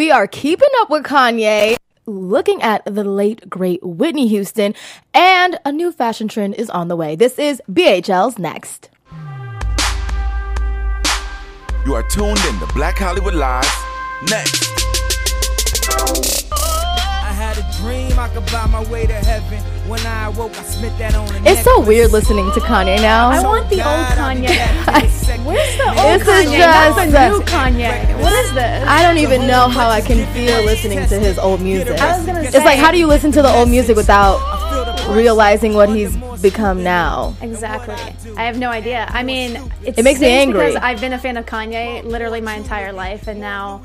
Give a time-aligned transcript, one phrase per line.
[0.00, 1.76] We are keeping up with Kanye,
[2.06, 4.74] looking at the late, great Whitney Houston,
[5.12, 7.16] and a new fashion trend is on the way.
[7.16, 8.88] This is BHL's Next.
[11.84, 13.68] You are tuned in to Black Hollywood Live.
[14.30, 14.72] Next.
[16.50, 19.62] I had a dream I could buy my way to heaven.
[19.90, 23.28] When I awoke, I spent that on a It's so weird listening to Kanye now.
[23.30, 24.46] I want the old Kanye.
[25.44, 26.58] Where's the old This is Kanye?
[26.58, 28.22] just- That's the new Kanye.
[28.22, 28.88] What is this?
[28.88, 32.00] I don't even know how I can feel listening to his old music.
[32.00, 34.38] I was gonna It's like, how do you listen to the old music without
[35.10, 37.34] realizing what he's become now?
[37.42, 37.96] Exactly.
[38.36, 39.08] I have no idea.
[39.10, 40.66] I mean, it's It makes me angry.
[40.66, 43.82] because I've been a fan of Kanye literally my entire life, and now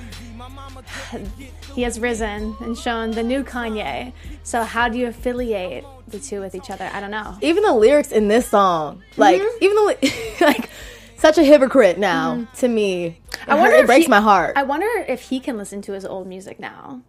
[1.75, 4.13] he has risen and shown the new Kanye.
[4.43, 6.89] So how do you affiliate the two with each other?
[6.93, 7.37] I don't know.
[7.41, 9.63] Even the lyrics in this song, like, Mm-hmm.
[9.63, 10.69] even the like,
[11.17, 13.19] such a hypocrite now to me.
[13.47, 14.53] I wonder it breaks he- my heart.
[14.57, 17.01] I wonder if he can listen to his old music now.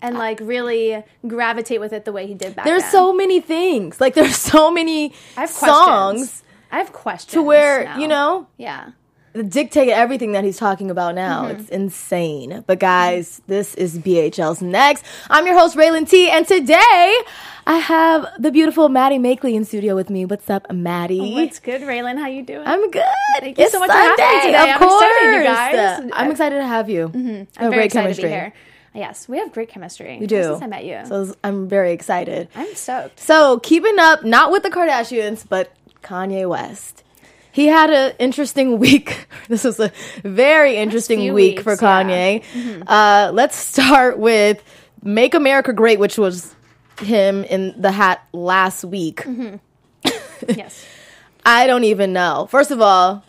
[0.00, 2.92] And like really gravitate with it the way he did back There's then.
[2.92, 4.00] so many things.
[4.00, 6.42] Like, there's so many I have songs questions.
[6.70, 7.98] I have questions to where now.
[7.98, 8.90] you know Yeah.
[9.32, 11.44] The dictate everything that he's talking about now.
[11.46, 11.60] Mm-hmm.
[11.60, 12.64] It's insane.
[12.66, 15.04] But guys, this is BHL's next.
[15.30, 17.14] I'm your host Raylan T, and today
[17.70, 20.24] I have the beautiful Maddie Makeley in studio with me.
[20.24, 21.34] What's up, Maddie?
[21.34, 22.16] What's good, Raylan?
[22.18, 22.66] How you doing?
[22.66, 23.04] I'm good.
[23.40, 24.62] Thank you It's so much for having me Sunday, today.
[24.62, 25.02] Of I'm course.
[25.02, 26.10] excited, you guys.
[26.14, 27.04] I'm excited to have you.
[27.04, 28.22] I'm Oh, very great excited chemistry.
[28.22, 28.52] to be here.
[28.94, 30.16] Yes, we have great chemistry.
[30.18, 30.42] We do.
[30.44, 31.00] Since I met you.
[31.04, 32.48] So I'm very excited.
[32.54, 33.20] I'm stoked.
[33.20, 35.70] So keeping up, not with the Kardashians, but
[36.02, 37.04] Kanye West.
[37.52, 39.26] He had an interesting week.
[39.48, 39.92] This was a
[40.24, 42.02] very interesting week for weeks, yeah.
[42.02, 42.82] Kanye.
[42.86, 44.62] Uh, let's start with
[45.02, 46.54] "Make America Great," which was
[46.98, 49.22] him in the hat last week.
[49.22, 49.56] Mm-hmm.
[50.48, 50.84] yes.
[51.44, 52.46] I don't even know.
[52.50, 53.24] First of all,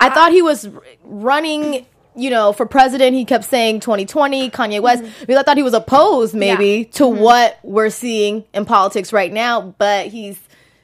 [0.00, 3.14] I uh, thought he was r- running, you know, for president.
[3.14, 5.02] He kept saying 2020, Kanye West.
[5.02, 5.20] Mm-hmm.
[5.20, 6.84] Because I thought he was opposed maybe Yeah.
[6.92, 7.20] to mm-hmm.
[7.22, 10.40] what we're seeing in politics right now, but he's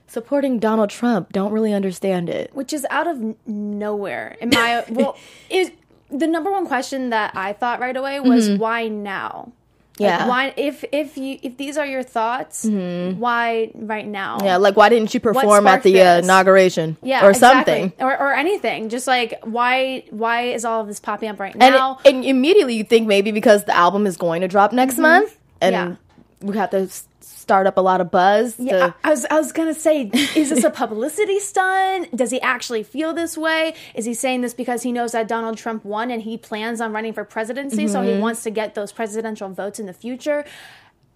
[0.07, 1.33] supporting Donald Trump.
[1.33, 2.55] Don't really understand it.
[2.55, 4.37] Which is out of nowhere.
[4.41, 5.17] In my well,
[5.51, 5.71] is
[6.11, 9.53] the number one question that I thought right away was why now?
[10.01, 10.21] Like, Mm-hmm.
[10.21, 10.29] Yeah.
[10.29, 14.37] why if if you if these are your thoughts, why right now?
[14.37, 14.47] Mm-hmm.
[14.47, 17.81] Yeah, like why didn't you perform at the uh, inauguration Yeah, or exactly.
[17.91, 17.93] something?
[18.07, 18.91] or or anything.
[18.91, 21.99] Just like why why is all of this popping up right And, now?
[22.05, 25.73] and immediately you think maybe because the album is going to drop next month and
[25.73, 25.95] Yeah.
[26.43, 26.89] we have to
[27.49, 28.57] start up a lot of buzz.
[28.59, 32.15] Yeah, to, I, I was I was gonna say, is this a publicity stunt?
[32.15, 33.73] Does he actually feel this way?
[33.95, 36.93] Is he saying this because he knows that Donald Trump won and he plans on
[36.93, 38.17] running for presidency, so Mm-hmm.
[38.17, 40.45] he wants to get those presidential votes in the future?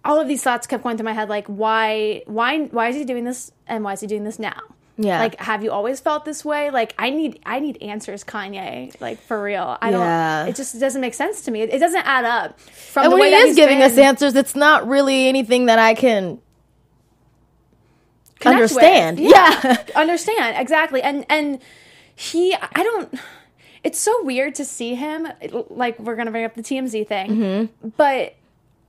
[0.03, 3.05] All of these thoughts kept going through my head, like why why why is he
[3.05, 4.59] doing this and why is he doing this now?
[4.95, 5.17] Yeah.
[5.19, 6.69] Like, have you always felt this way?
[6.69, 8.93] Like, I need, I need answers, Kanye.
[9.01, 9.75] Like, for real.
[9.81, 10.39] I Yeah.
[10.43, 10.49] don't.
[10.49, 11.61] It just doesn't make sense to me.
[11.61, 12.59] It, it doesn't add up.
[12.59, 15.65] From and the when way he is he's giving us answers, it's not really anything
[15.65, 16.39] that I can
[18.39, 18.71] connect with.
[18.83, 19.19] understand.
[19.19, 19.59] Yeah.
[19.63, 19.77] Yeah.
[19.95, 21.01] understand exactly.
[21.01, 21.59] And and
[22.15, 23.13] he, I don't.
[23.83, 25.27] It's so weird to see him.
[25.69, 27.87] Like we're gonna bring up the TMZ thing, Mm-hmm.
[27.97, 28.35] but.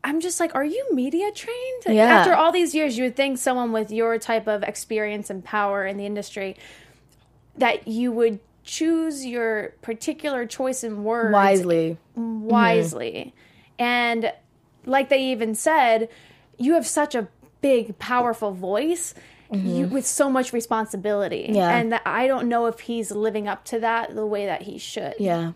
[0.04, 1.82] I'm just like, are you media trained?
[1.88, 2.04] Yeah.
[2.04, 5.86] After all these years, you would think someone with your type of experience and power
[5.86, 6.56] in the industry
[7.56, 11.96] that you would choose your particular choice in words wisely.
[12.16, 13.34] wisely.
[13.78, 14.32] And
[14.86, 16.08] like they even said,
[16.58, 17.28] you have such a
[17.60, 19.14] big, powerful voice.
[19.52, 21.54] You, with so much responsibility, Mm-hmm.
[21.54, 21.76] Yeah.
[21.76, 24.78] and that I don't know if he's living up to that the way that he
[24.78, 25.14] should.
[25.20, 25.52] Yeah.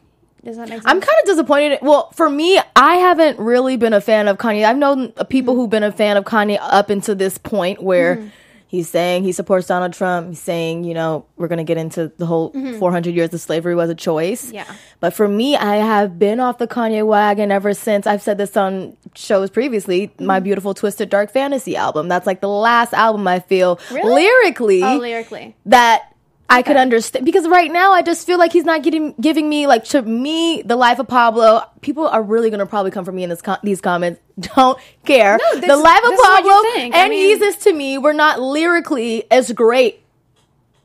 [0.48, 0.84] Does that make sense?
[0.86, 1.78] I'm kind of disappointed.
[1.82, 4.64] Well, for me, I haven't really been a fan of Kanye.
[4.64, 8.28] I've known people who've been a fan of Kanye up until this point where Mm-hmm.
[8.66, 10.28] he's saying he supports Donald Trump.
[10.28, 13.74] He's saying, you know, we're going to get into the whole 400 years of slavery
[13.74, 14.46] was a choice.
[14.46, 14.54] Mm-hmm.
[14.56, 14.74] Yeah.
[15.00, 18.56] But for me, I have been off the Kanye wagon ever since I've said this
[18.56, 20.08] on shows previously.
[20.08, 20.26] Mm-hmm.
[20.26, 22.08] My beautiful Twisted Dark Fantasy album.
[22.08, 24.24] That's like the last album I feel Really?
[24.24, 26.07] lyrically oh, lyrically, that
[26.50, 29.66] I could understand because right now I just feel like he's not getting giving me
[29.66, 31.62] like to me the life of Pablo.
[31.82, 34.20] People are really gonna probably come for me in this com- these comments.
[34.56, 35.36] Don't care.
[35.36, 36.94] No, this- the life of this is what you Pablo think.
[36.94, 40.00] I and mean- Yeezus to me were not lyrically as great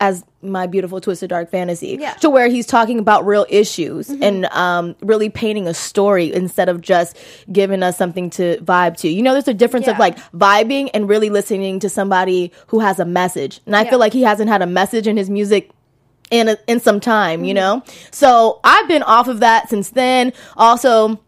[0.04, 2.12] as my beautiful twisted dark fantasy Yeah.
[2.12, 2.20] Mm-hmm.
[2.20, 6.82] to where he's talking about real issues and um, really painting a story instead of
[6.82, 7.16] just
[7.50, 11.08] giving us something to vibe to you know there's a difference of like vibing and
[11.08, 13.92] really listening to somebody who has a message and i Yeah.
[13.92, 15.70] feel like he hasn't had a message in his music
[16.32, 17.46] in a, in some time, Mm-hmm.
[17.46, 17.84] you know.
[18.12, 20.34] So I've been off of that since then.
[20.58, 21.20] Also,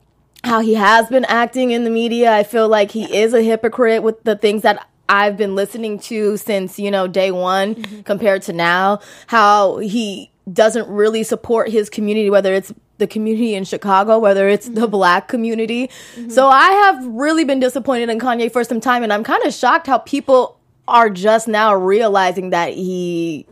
[0.44, 4.01] how he has been acting in the media, I feel like he is a hypocrite
[4.04, 8.02] with the things that I've been listening to since you know day one, Mm-hmm.
[8.02, 9.00] compared to now.
[9.28, 14.68] How he doesn't really support his community, whether it's the community in Chicago, whether it's
[14.68, 14.80] Mm-hmm.
[14.80, 15.90] the black community.
[16.30, 19.54] So I have really been disappointed in Kanye for some time, and I'm kind of
[19.54, 20.57] shocked how people
[20.88, 23.46] are just now realizing that he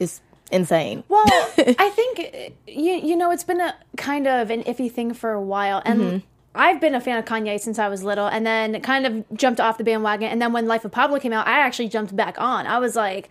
[0.00, 0.20] is
[0.50, 1.04] insane.
[1.08, 1.24] Well,
[1.58, 5.42] I think you you know it's been a kind of an iffy thing for a
[5.42, 6.16] while, and Mm-hmm.
[6.54, 9.60] I've been a fan of Kanye since I was little, and then kind of jumped
[9.60, 10.30] off the bandwagon.
[10.30, 12.66] And then when Life of Pablo came out, I actually jumped back on.
[12.66, 13.28] I was like,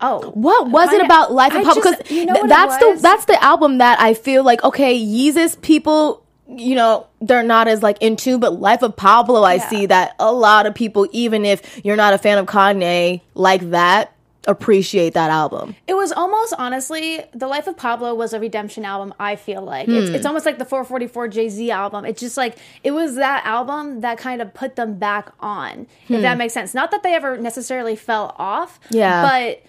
[0.00, 1.82] oh, What was it about Life of I Pablo?
[1.82, 5.60] Because you know th- that's the that's the album that I feel like okay, Yeezus
[5.62, 9.68] people, you know, they're not as like in tune, but Life of Pablo, I Yeah.
[9.68, 13.70] see that a lot of people, even if you're not a fan of Kanye like
[13.70, 14.12] that,
[14.46, 15.74] appreciate that album.
[15.86, 19.88] It was almost honestly, The Life of Pablo was a redemption album, I feel like.
[19.88, 20.14] It's, Hmm.
[20.14, 22.04] it's almost like the 444 Jay Z album.
[22.04, 26.22] It's just like, it was that album that kind of put them back on, if
[26.22, 26.74] that makes sense.
[26.74, 28.96] Not that they ever necessarily fell off, Hmm.
[28.96, 29.22] Yeah.
[29.22, 29.62] but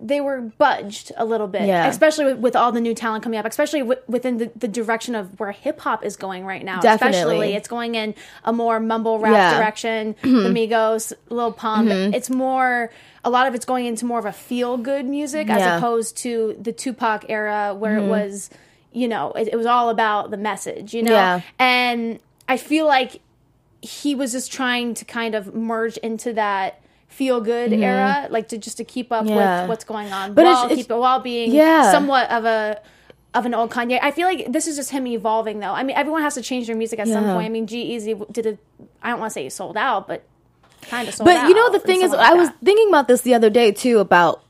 [0.00, 1.86] they were budged a little bit, Yeah.
[1.86, 5.14] especially with, with all the new talent coming up, especially w- within the, the direction
[5.14, 6.80] of where hip hop is going right now.
[6.80, 7.18] Definitely.
[7.18, 8.14] Especially, it's going in
[8.44, 9.58] a more mumble rap Yeah.
[9.58, 10.16] direction.
[10.22, 11.88] the Migos, Lil Pump.
[11.88, 12.14] Mm-hmm.
[12.14, 12.90] It's more.
[13.24, 16.56] A lot of it's going into more of a feel good music as opposed to
[16.60, 18.10] the Tupac era where it mm-hmm.
[18.10, 18.50] was,
[18.92, 21.10] you know, it, it was all about the message, you know.
[21.10, 21.40] Yeah.
[21.58, 23.20] And I feel like
[23.82, 28.58] he was just trying to kind of merge into that feel good era, like to
[28.58, 29.62] just to keep up Yeah.
[29.62, 31.90] with what's going on, But it's- while it's- keep while being Yeah.
[31.90, 32.80] somewhat of a
[33.34, 33.98] of an old Kanye.
[34.02, 35.72] I feel like this is just him evolving, though.
[35.72, 37.44] I mean, everyone has to change their music at some point.
[37.44, 38.58] I mean, G-Eazy did a.
[39.02, 40.22] I don't want to say he sold out, but
[40.88, 41.42] kind of sold But out.
[41.42, 42.56] But you know the thing is, like I was that.
[42.64, 44.40] thinking about this the other day too about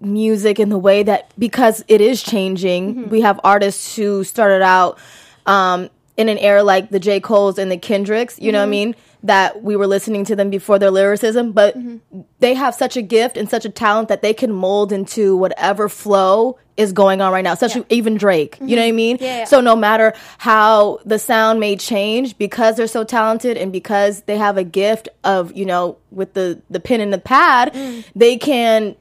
[0.00, 3.10] music and the way that because it is changing, Mm-hmm.
[3.10, 4.98] we have artists who started out
[5.46, 7.20] um, in an era like the J.
[7.20, 8.38] Cole's and the Kendricks.
[8.38, 8.70] You know what I Mm-hmm.
[8.70, 8.96] mean?
[9.22, 12.20] That we were listening to them before their lyricism, but Mm-hmm.
[12.38, 15.88] they have such a gift and such a talent that they can mold into whatever
[15.90, 17.52] flow is going on right now.
[17.52, 18.56] Especially even Drake.
[18.62, 19.16] You know what I mean?
[19.16, 19.24] Mm-hmm.
[19.24, 19.44] Yeah, yeah.
[19.44, 24.38] So no matter how the sound may change because they're so talented and because they
[24.38, 28.04] have a gift of you know with the the pen and the pad Mm.
[28.16, 28.96] they can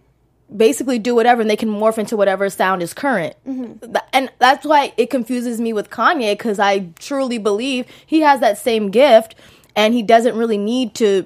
[0.56, 3.96] basically do whatever and they can morph into whatever sound is current Mm-hmm.
[4.14, 8.58] And that's why it confuses me with kanye because i truly believe he has that
[8.58, 9.36] same gift
[9.76, 11.26] and he doesn't really need to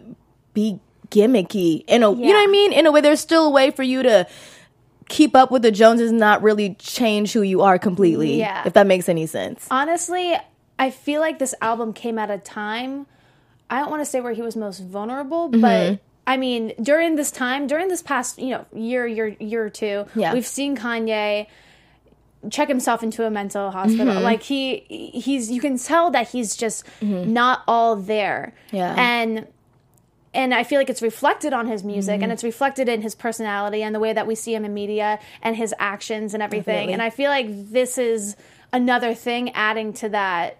[0.53, 0.79] be
[1.09, 3.69] gimmicky in a you know what i mean in a way there's still a way
[3.69, 4.25] for you to
[5.09, 8.63] keep up with the joneses and not really change who you are completely Yeah.
[8.65, 10.35] if that makes any sense honestly,
[10.79, 13.05] I feel like this album came at a time.
[13.69, 15.61] I don't want to say where he was most vulnerable, Mm-hmm.
[15.61, 19.69] but I mean, during this time, during this past you know year, year, year or
[19.69, 20.33] two, Yeah.
[20.33, 21.45] we've seen Kanye
[22.49, 24.07] check himself into a mental hospital.
[24.15, 24.23] Mm-hmm.
[24.23, 28.53] Like he, he's you can tell that he's just not all there.
[28.71, 28.95] Yeah.
[28.97, 29.47] and
[30.35, 32.23] and I feel like it's reflected on his music Mm-hmm.
[32.23, 35.19] and it's reflected in his personality and the way that we see him in media
[35.43, 36.73] and his actions and everything.
[36.87, 36.93] Definitely.
[36.93, 38.35] And I feel like this is
[38.71, 40.57] another thing adding to that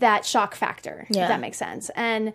[0.00, 1.22] that shock factor, Yeah.
[1.22, 1.88] if that makes sense.
[1.94, 2.32] And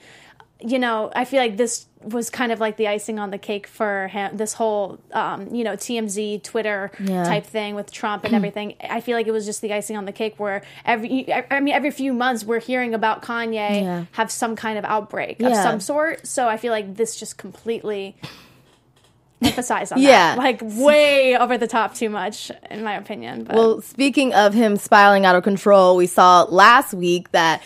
[0.62, 3.66] you know, I feel like this was kind of like the icing on the cake
[3.68, 4.36] for him.
[4.38, 7.24] This whole, um, you know, TMZ Twitter Yeah.
[7.24, 8.76] type thing with Trump and everything.
[8.90, 10.36] I feel like it was just the icing on the cake.
[10.38, 13.54] Where every, I mean, every few months we're hearing about Kanye
[13.84, 14.06] Yeah.
[14.14, 15.64] have some kind of outbreak of Yeah.
[15.64, 16.26] some sort.
[16.28, 18.16] So I feel like this just completely
[19.42, 20.36] emphasized on Yeah.
[20.36, 23.44] that, like way over the top, too much, in my opinion.
[23.46, 27.62] But Well, speaking of him spiraling out of control, we saw last week that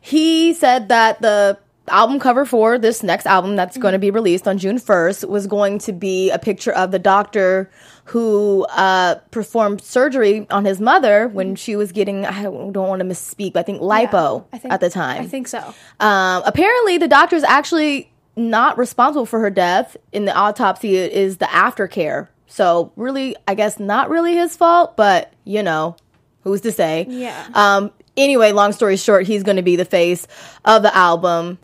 [0.00, 1.58] he said that the
[1.88, 5.46] album cover for this next album that's going to be released on June 1st was
[5.46, 7.70] going to be a picture of the doctor
[8.04, 13.06] who uh, performed surgery on his mother when she was getting, I don't want to
[13.06, 15.22] misspeak, but I think lipo I think- at the time.
[15.22, 15.58] I think so.
[16.00, 19.96] Um, apparently, the doctor is actually not responsible for her death.
[20.12, 22.28] In the autopsy, it is the aftercare.
[22.46, 25.96] So, really, I guess not really his fault, but you know,
[26.42, 27.06] who's to say?
[27.08, 27.46] Yeah.
[27.54, 27.92] Um.
[28.16, 30.26] Anyway, long story short, he's going to be the face
[30.64, 31.58] of the album.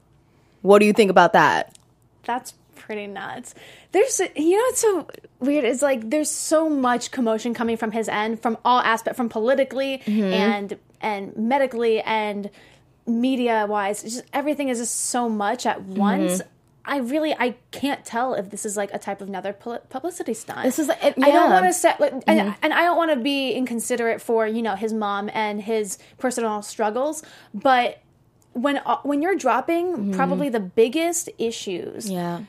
[0.62, 1.76] What do you think about that?
[2.25, 3.54] That's pretty nuts.
[3.92, 5.08] There's, you know, what's so
[5.40, 9.28] weird is like there's so much commotion coming from his end, from all aspect, from
[9.28, 12.50] politically and and medically and
[13.06, 14.02] media wise.
[14.02, 16.42] Just everything is just so much at once.
[16.88, 20.62] I really, I can't tell if this is like a type of another publicity stunt.
[20.62, 21.25] This is- it- I don't.
[21.32, 21.52] Mm-hmm.
[21.52, 24.76] want to set, like, and, and I don't want to be inconsiderate for you know
[24.76, 27.98] his mom and his personal struggles, but
[28.64, 32.12] when uh, when you're dropping probably the biggest issues Mm-hmm.
[32.14, 32.40] Yeah.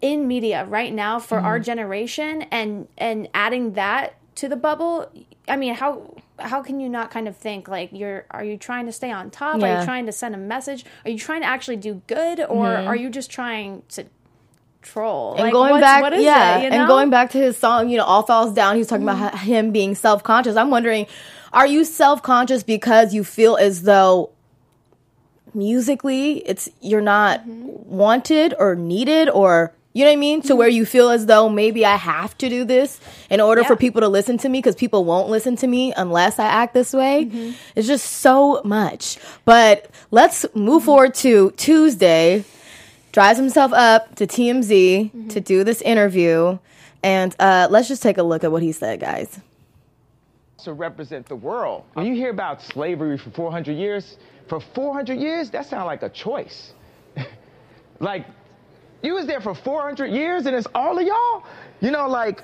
[0.00, 1.64] in media right now for our Mm-hmm.
[1.72, 4.04] generation and and adding that
[4.36, 5.10] to the bubble
[5.48, 5.90] i mean how
[6.38, 9.30] how can you not kind of think like you're are you trying to stay on
[9.30, 9.66] top are Yeah.
[9.66, 9.80] Mm-hmm.
[9.80, 12.96] you trying to send a message are you trying to actually do good or are
[13.02, 14.04] you just trying to
[14.82, 15.34] troll.
[15.34, 17.90] and Like, going back, what is yeah, it, you and going back to his song,
[17.90, 18.76] you know, all falls down.
[18.76, 20.56] He was talking about him being self conscious.
[20.56, 21.06] I'm wondering,
[21.52, 24.30] are you self conscious because you feel as though
[25.54, 27.66] musically it's you're not mm-hmm.
[27.96, 30.40] wanted or needed or you know what I mean?
[30.42, 30.58] To mm-hmm.
[30.58, 34.00] where you feel as though maybe I have to do this in order for people
[34.02, 37.24] to listen to me because people won't listen to me unless I act this way.
[37.24, 37.52] Mm-hmm.
[37.74, 39.18] It's just so much.
[39.44, 42.44] But let's move forward to Tuesday
[43.12, 46.58] drives himself up to TMZ to do this interview.
[47.02, 49.40] And uh, let's just take a look at what he said, guys.
[50.64, 51.84] to represent the world.
[51.94, 54.18] When you hear about slavery for 400 years,
[54.50, 56.72] for 400 years, that sounds like a choice.
[58.00, 58.26] like,
[59.00, 61.44] you was there for 400 years and it's all of y'all?
[61.80, 62.42] You know, like,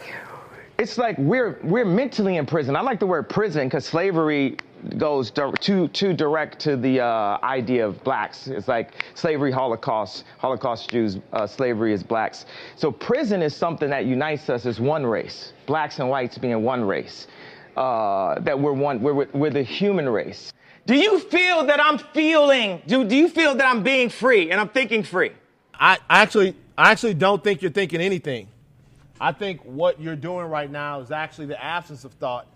[0.79, 2.77] it's like we're we're mentally in prison.
[2.77, 4.59] I like the word prison because slavery
[4.99, 8.47] goes too too direct to the uh, idea of blacks.
[8.47, 12.45] It's like slavery, Holocaust, Holocaust Jews, uh, slavery is blacks.
[12.77, 16.85] So prison is something that unites us as one race, blacks and whites being one
[16.85, 17.27] race.
[17.77, 20.53] Uh, that we're one, we're, we're the human race.
[20.87, 24.61] Do you feel that I'm feeling, do, do you feel that I'm being free and
[24.61, 25.33] I'm thinking free?
[25.75, 28.49] I I actually, I actually don't think you're thinking anything.
[29.21, 32.47] I think what you're doing right now is actually the absence of thought.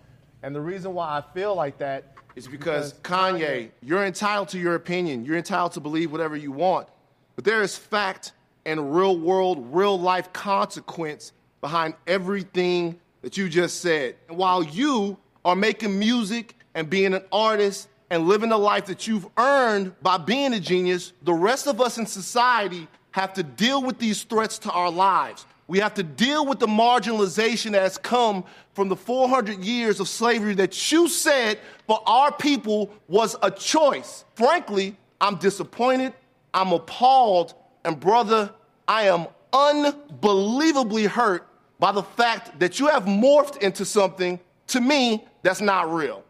[0.43, 4.59] And the reason why I feel like that is It's because Kanye, you're entitled to
[4.59, 5.25] your opinion.
[5.25, 6.87] You're entitled to believe whatever you want.
[7.35, 8.31] But there is fact
[8.65, 14.15] and real world, real life consequence behind everything that you just said.
[14.29, 19.07] And while you are making music and being an artist and living the life that
[19.07, 23.81] you've earned by being a genius, the rest of us in society have to deal
[23.81, 25.45] with these threats to our lives.
[25.67, 30.09] We have to deal with the marginalization that has come from the 400 years of
[30.09, 34.25] slavery that you said for our people was a choice.
[34.35, 36.13] Frankly, I'm disappointed,
[36.53, 37.53] I'm appalled,
[37.85, 38.51] and brother,
[38.89, 41.47] I am unbelievably hurt
[41.79, 44.37] by the fact that you have morphed into something
[44.67, 46.25] to me that's not real.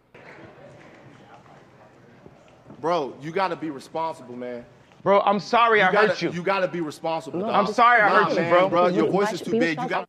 [2.81, 4.65] Bro, you gotta be responsible, man.
[5.03, 6.31] Bro, I'm sorry I gotta, hurt you.
[6.31, 7.45] You gotta be responsible.
[7.45, 8.69] I'm sorry I Nah, hurt you, man, bro.
[8.69, 9.79] Bro, your voice is too big.
[9.79, 10.07] You got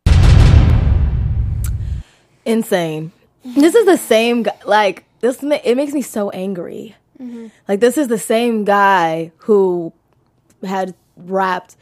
[2.46, 3.12] Insane.
[3.44, 4.56] This is the same guy.
[4.64, 6.96] Like, this, it makes me so angry.
[7.20, 7.48] Mm-hmm.
[7.68, 9.92] Like, this is the same guy who
[10.64, 11.76] had rapped,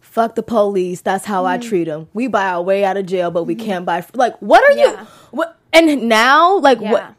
[0.00, 1.68] fuck the police, that's how I mm-hmm.
[1.68, 2.08] treat them.
[2.12, 3.66] We buy our way out of jail, but we mm-hmm.
[3.66, 4.04] can't buy.
[4.12, 5.00] Like, what are Yeah.
[5.00, 5.06] you?
[5.30, 5.58] What?
[5.72, 6.92] And now, like, Yeah.
[6.92, 7.14] what?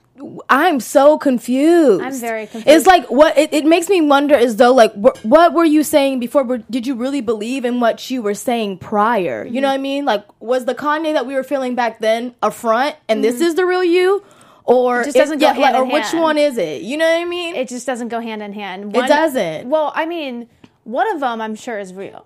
[0.50, 2.01] I'm so confused.
[2.01, 2.67] I'm very confused.
[2.67, 5.84] It's like what it, it makes me wonder is though like wh- what were you
[5.84, 6.57] saying before?
[6.69, 9.43] Did you really believe in what you were saying prior?
[9.43, 9.72] You know mm-hmm.
[9.72, 10.05] what I mean?
[10.05, 13.43] Like was the Kanye that we were feeling back then a front, and this mm-hmm.
[13.43, 14.24] is the real you,
[14.63, 16.81] or It just doesn't go yeah, like, hand or in which one is it?
[16.81, 17.55] You know what I mean?
[17.55, 18.95] it just doesn't go hand in hand.
[18.95, 19.69] It doesn't.
[19.69, 20.48] Well, I mean,
[20.86, 22.25] one of them I'm sure is real.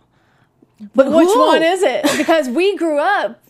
[0.93, 2.05] but Which one is it?
[2.17, 3.41] Because we grew up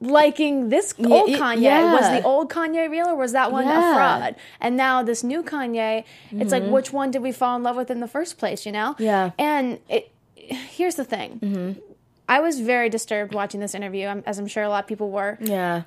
[0.00, 1.62] liking this old Kanye.
[1.62, 1.92] yeah.
[1.92, 3.90] Was the old Kanye real or was that one Yeah.
[3.90, 4.36] a fraud?
[4.60, 7.90] And now this new Kanye, it's like which one did we fall in love with
[7.90, 8.92] in the first place, you know?
[8.94, 9.02] Mm-hmm.
[9.04, 9.30] Yeah.
[9.38, 11.40] And it, here's the thing.
[11.42, 11.80] Mm-hmm.
[12.28, 15.38] I was very disturbed watching this interview, as I'm sure a lot of people were.
[15.40, 15.82] Yeah,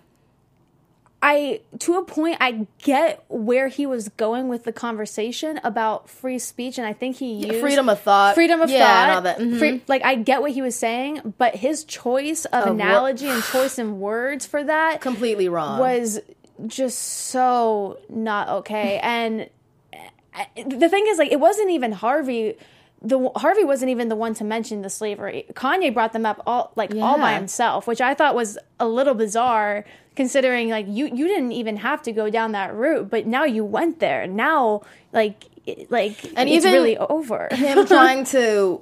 [1.21, 6.39] I to a point I get where he was going with the conversation about free
[6.39, 8.35] speech, and I think he used freedom of thought.
[8.35, 9.15] freedom of Yeah, and thought.
[9.15, 9.39] all that.
[9.39, 9.59] Mhm.
[9.59, 13.77] Free- like I get what he was saying, but his choice of, analogy and choice
[13.77, 15.79] in words for that completely wrong.
[15.79, 16.19] was
[16.67, 18.99] just so not okay.
[19.03, 19.49] and
[19.93, 22.55] uh, the thing is, like, it wasn't even Harvey.
[23.01, 25.45] The Harvey wasn't even the one to mention the slavery.
[25.53, 29.13] Kanye brought them up all like all by himself, which I thought was a little
[29.15, 29.85] bizarre,
[30.23, 33.63] considering like you you didn't even have to go down that route, but now you
[33.63, 34.27] went there.
[34.27, 34.81] Now,
[35.13, 37.47] like, it- like, And it's even really over.
[37.51, 38.81] him trying to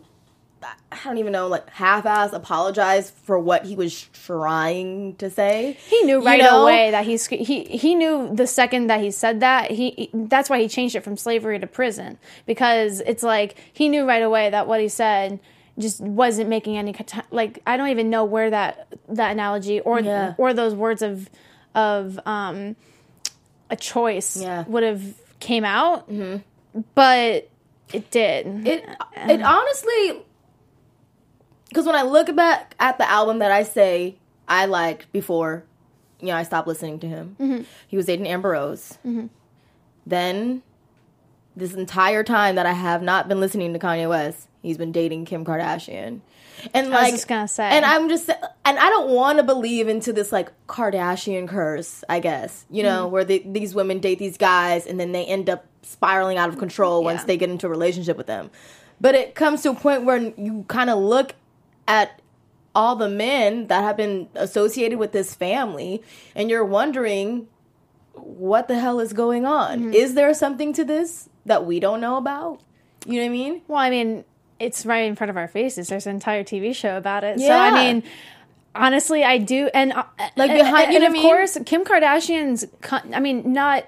[0.91, 3.93] I don't even know, like half-ass apologize for what he was
[4.25, 5.77] trying to say.
[5.87, 6.63] He knew You right know?
[6.63, 10.59] away that he's he he knew the second that he said that he that's why
[10.59, 12.17] he changed it from slavery to prison
[12.47, 15.39] because it's like he knew right away that what he said
[15.79, 16.95] just wasn't making any
[17.31, 20.33] like I don't even know where that that analogy or Yeah.
[20.37, 21.29] or those words of
[21.75, 22.75] of um
[23.69, 24.63] a choice Yeah.
[24.63, 24.71] Mm-hmm.
[24.71, 25.03] would have
[25.39, 26.09] came out
[26.95, 27.49] but
[27.93, 30.21] it did It it honestly
[31.69, 34.15] because when I look back at the album that I say
[34.47, 35.63] I liked before,
[36.21, 37.65] you know, I stopped listening to him.
[37.89, 38.97] He was dating Amber Rose.
[40.05, 40.63] Then
[41.55, 45.25] this entire time that I have not been listening to Kanye West, he's been dating
[45.25, 46.21] Kim Kardashian.
[46.73, 47.65] And was like, just gonna say.
[47.69, 52.03] and I'm just, and I don't want to believe into this like Kardashian curse.
[52.09, 55.49] I guess you know where they, these women date these guys and then they end
[55.49, 57.25] up spiraling out of control once Yeah.
[57.27, 58.49] they get into a relationship with them.
[58.99, 61.35] But it comes to a point where you kind of look
[61.87, 62.19] at
[62.73, 66.01] all the men that have been associated with this family,
[66.35, 67.47] and you're wondering
[68.13, 69.79] what the hell is going on.
[69.79, 69.93] Mm-hmm.
[69.93, 72.61] Is there something to this that we don't know about?
[73.05, 73.61] You know what I mean?
[73.67, 74.25] Well, I mean,
[74.59, 75.87] it's right in front of our faces.
[75.87, 77.39] There's an entire TV show about it.
[77.39, 77.47] Yeah.
[77.47, 78.03] So I mean,
[78.75, 80.03] honestly, I do, and uh,
[80.35, 81.21] Like, behind- and, you know of I mean?
[81.21, 82.65] course, Kim Kardashian's.
[82.81, 83.85] con- I mean, not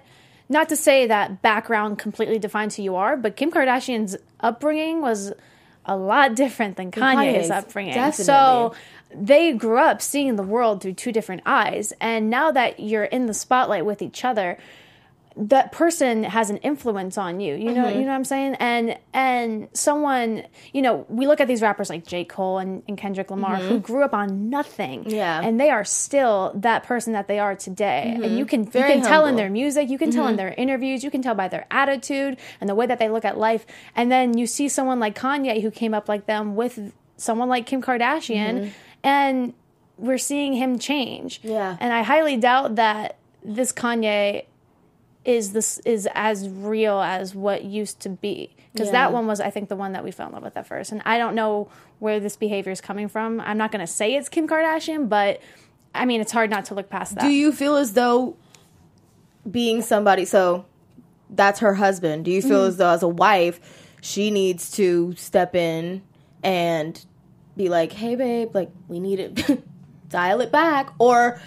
[0.52, 5.32] not to say that background completely defines who you are, but Kim Kardashian's upbringing was
[5.86, 7.94] a lot different than Kanye's Kanye's, upbringing.
[7.94, 8.24] definitely.
[8.26, 8.74] So
[9.16, 13.26] they grew up seeing the world through two different eyes, and now that you're in
[13.28, 14.58] the spotlight with each other,
[15.42, 17.56] that person has an influence on you.
[17.56, 18.00] You know, Mm-hmm.
[18.00, 18.56] you know what I'm saying?
[18.56, 20.44] And and someone,
[20.74, 22.26] you know, we look at these rappers like J.
[22.26, 25.02] Cole and, and Kendrick Lamar who grew up on nothing.
[25.06, 25.16] Mm-hmm.
[25.16, 25.42] Yeah.
[25.42, 28.20] And they are still that person that they are today.
[28.22, 30.54] And you can Very you can tell in their music, you can tell in their
[30.58, 33.66] interviews, you can tell by their attitude and the way that they look at life.
[33.96, 37.66] And then you see someone like Kanye who came up like them with someone like
[37.66, 38.72] Kim Kardashian
[39.04, 39.54] and
[39.98, 41.40] we're seeing him change.
[41.44, 41.78] Yeah.
[41.80, 44.44] And I highly doubt that this Kanye
[45.30, 48.56] is this is as real as what used to be.
[48.74, 48.94] Because Yeah.
[48.94, 50.92] that one was I think the one that we fell in love with at first.
[50.92, 51.70] And I don't know
[52.00, 53.40] where this behavior is coming from.
[53.42, 55.40] I'm not going to say it's Kim Kardashian but
[55.94, 57.22] I mean it's hard not to look past that.
[57.22, 58.36] Do you feel as though
[59.50, 60.66] being somebody, so
[61.30, 63.60] that's her husband, do you feel as though as a wife,
[64.02, 66.02] she needs to step in
[66.44, 67.04] and
[67.56, 69.64] be like, hey, babe, like, we need it,
[70.10, 70.92] dial it back?
[71.00, 71.40] Or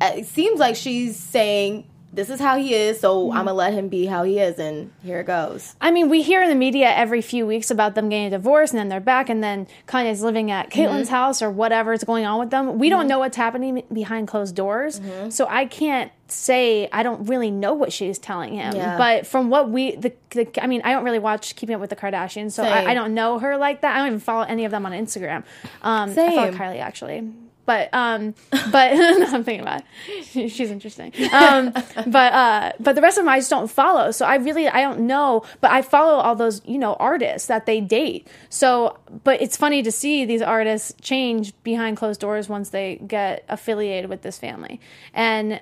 [0.00, 3.72] uh, it seems like she's saying, this is how he is, so I'm gonna let
[3.74, 5.74] him be how he is, and here it goes.
[5.80, 8.70] I mean, we hear in the media every few weeks about them getting a divorce
[8.70, 11.14] and then they're back and then Kanye's living at Caitlyn's Mm-hmm.
[11.14, 12.78] house or whatever is going on with them.
[12.78, 15.00] We don't know what's happening behind closed doors.
[15.00, 15.30] Mm-hmm.
[15.30, 18.74] So I can't say I don't really know what she's telling him.
[18.74, 18.96] Yeah.
[18.96, 21.90] But from what we the, the I mean, I don't really watch Keeping Up with
[21.90, 23.94] the Kardashians, so I, I don't know her like that.
[23.94, 25.44] I don't even follow any of them on Instagram.
[25.82, 26.54] Um I follow Same.
[26.54, 27.30] Kylie actually.
[27.66, 28.34] But um
[28.70, 28.92] but
[29.32, 30.48] I'm thinking about it.
[30.50, 31.12] She's interesting.
[31.32, 31.72] Um
[32.06, 34.10] but uh but the rest of them I just don't follow.
[34.10, 37.66] So I really I don't know, but I follow all those, you know, artists that
[37.66, 38.28] they date.
[38.48, 43.44] So but it's funny to see these artists change behind closed doors once they get
[43.48, 44.80] affiliated with this family.
[45.14, 45.60] And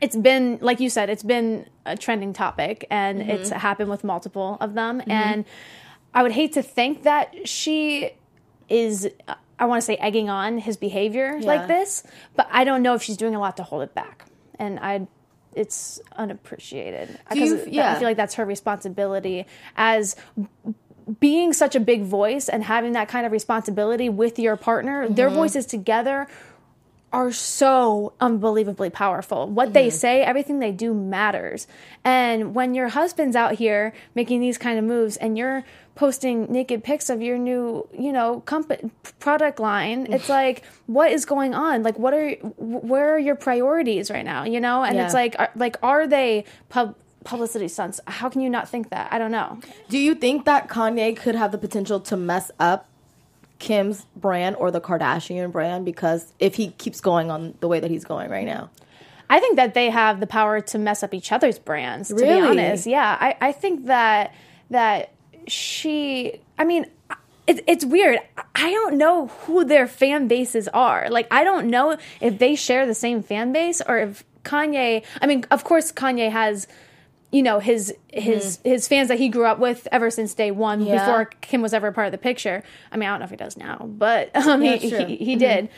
[0.00, 3.30] it's been like you said it's been a trending topic and Mm-hmm.
[3.30, 5.44] it's happened with multiple of them and
[6.14, 8.12] i would hate to think that she
[8.68, 9.08] is
[9.58, 11.46] i want to say egging on his behavior Yeah.
[11.46, 12.02] like this
[12.36, 14.26] but i don't know if she's doing a lot to hold it back
[14.58, 15.06] and i
[15.54, 20.14] it's unappreciated you- because i feel like that's her responsibility as
[21.20, 25.14] being such a big voice and having that kind of responsibility with your partner Mm-hmm.
[25.14, 26.26] their voices together
[27.10, 29.46] are so unbelievably powerful.
[29.46, 31.66] What they say, everything they do matters.
[32.04, 35.64] And when your husband's out here making these kind of moves and you're
[35.98, 41.24] posting naked pics of your new, you know, company product line, it's like what is
[41.24, 41.82] going on?
[41.82, 44.84] Like what are where are your priorities right now, you know?
[44.84, 48.00] And it's like are, like are they pub publicity stunts?
[48.06, 49.12] How can you not think that?
[49.12, 49.58] I don't know.
[49.88, 52.86] Do you think that Kanye could have the potential to mess up
[53.58, 57.90] Kim's brand or the Kardashian brand because if he keeps going on the way that
[57.90, 58.70] he's going right now?
[59.28, 62.08] I think that they have the power to mess up each other's brands.
[62.10, 62.40] To Really?
[62.40, 64.32] be honest, yeah, I, I think that
[64.70, 65.10] that
[65.48, 66.40] she.
[66.58, 66.86] I mean,
[67.46, 68.18] it, it's weird.
[68.54, 71.08] I don't know who their fan bases are.
[71.10, 75.04] Like, I don't know if they share the same fan base or if Kanye.
[75.20, 76.66] I mean, of course, Kanye has.
[77.30, 80.80] You know his his his fans that he grew up with ever since day one
[80.80, 80.88] Mm-hmm.
[80.88, 81.04] Yeah.
[81.04, 82.62] before Kim was ever part of the picture.
[82.90, 85.36] I mean, I don't know if he does now, but um, Yeah, he, he he
[85.36, 85.68] did,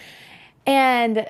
[0.65, 1.27] and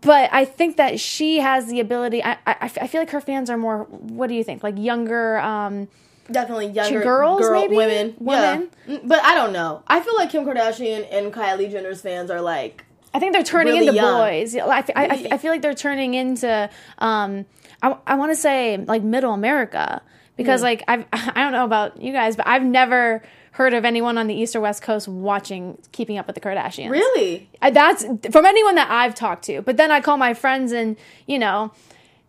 [0.00, 2.22] but I think that she has the ability.
[2.22, 3.82] I, I, I feel like her fans are more.
[3.84, 4.62] What do you think?
[4.62, 5.38] Like younger.
[5.38, 5.88] Um,
[6.30, 7.76] Definitely younger girls, girl, maybe?
[7.76, 8.68] women, Women?
[8.86, 8.96] Yeah.
[8.98, 9.82] Mm, But I don't know.
[9.88, 13.74] I feel like Kim Kardashian and Kylie Jenner's fans are like I think they're turning
[13.74, 14.20] Really into young.
[14.20, 14.56] boys.
[14.56, 16.70] I I, I- I f- I feel like they're turning into.
[16.98, 17.44] Um,
[17.82, 20.00] I, I want to say like middle America
[20.36, 20.64] because Hmm.
[20.66, 23.22] like I've I don't know about you guys, but I've never
[23.54, 26.88] heard of anyone on the east or west coast watching Keeping Up with the Kardashians.
[26.90, 27.50] really.
[27.60, 29.60] I, that's from anyone that I've talked to.
[29.60, 31.70] But then I call my friends and, you know,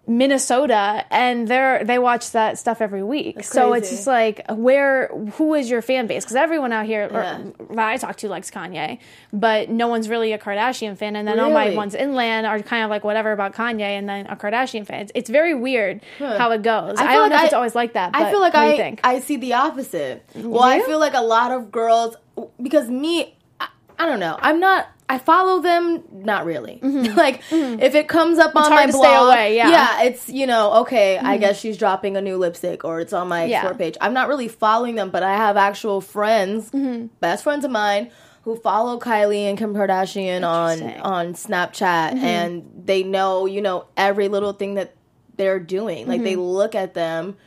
[0.05, 3.43] Minnesota and they're they watch that stuff every week.
[3.43, 6.23] So it's just like where who is your fan base?
[6.23, 7.39] Because everyone out here Yeah.
[7.59, 8.99] or, that I talk to likes Kanye,
[9.31, 11.15] but no one's really a Kardashian fan.
[11.15, 11.77] And then all my Really?
[11.77, 15.01] ones inland are kind of like whatever about Kanye, and then a Kardashian fan.
[15.01, 16.97] It's, it's very weird how it goes.
[16.99, 18.11] I, feel don't like know I- it's always like that.
[18.13, 18.99] But I feel like what do you I think?
[19.03, 20.23] I see the opposite.
[20.35, 22.15] Well, I feel like a lot of girls
[22.61, 23.67] because me, I,
[23.99, 24.37] I don't know.
[24.41, 24.87] I'm not.
[25.13, 26.79] I follow them, not really.
[26.83, 28.73] like if it comes up on Mm-hmm.
[28.73, 29.63] hard my blog, away, yeah.
[29.65, 29.71] Mm-hmm.
[29.73, 31.17] yeah, it's you know okay.
[31.17, 33.57] I guess she's dropping a new lipstick, or it's on my Yeah.
[33.59, 33.95] explore page.
[34.01, 37.07] I'm not really following them, but I have actual friends, Mm-hmm.
[37.19, 38.09] best friends of mine,
[38.43, 44.27] who follow Kylie and Kim Kardashian on on Snapchat and they know, you know, every
[44.27, 44.95] little thing that
[45.37, 46.07] they're doing.
[46.07, 47.37] Like they look at them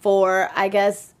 [0.00, 1.12] for I guess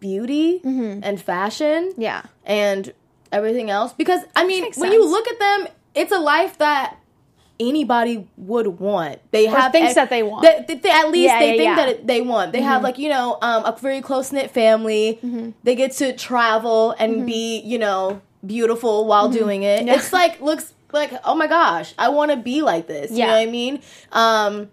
[0.00, 2.22] beauty and fashion Yeah.
[2.44, 2.92] and
[3.32, 6.98] everything else because I mean, when you look at them, it's a life that
[7.60, 9.18] anybody would want.
[9.30, 10.42] They have things ev- that they want.
[10.42, 11.76] They, they- they- at least Yeah, they yeah, think yeah.
[11.76, 12.52] that it, they want.
[12.52, 12.84] They have mm-hmm.
[12.84, 15.18] like you know um, a very close knit family.
[15.22, 15.50] Mm-hmm.
[15.62, 17.26] They get to travel and mm-hmm.
[17.26, 19.88] be you know beautiful while doing it.
[19.88, 23.10] It's like looks like oh my gosh, I want to be like this.
[23.10, 23.82] You know what I mean?
[24.12, 24.70] Um,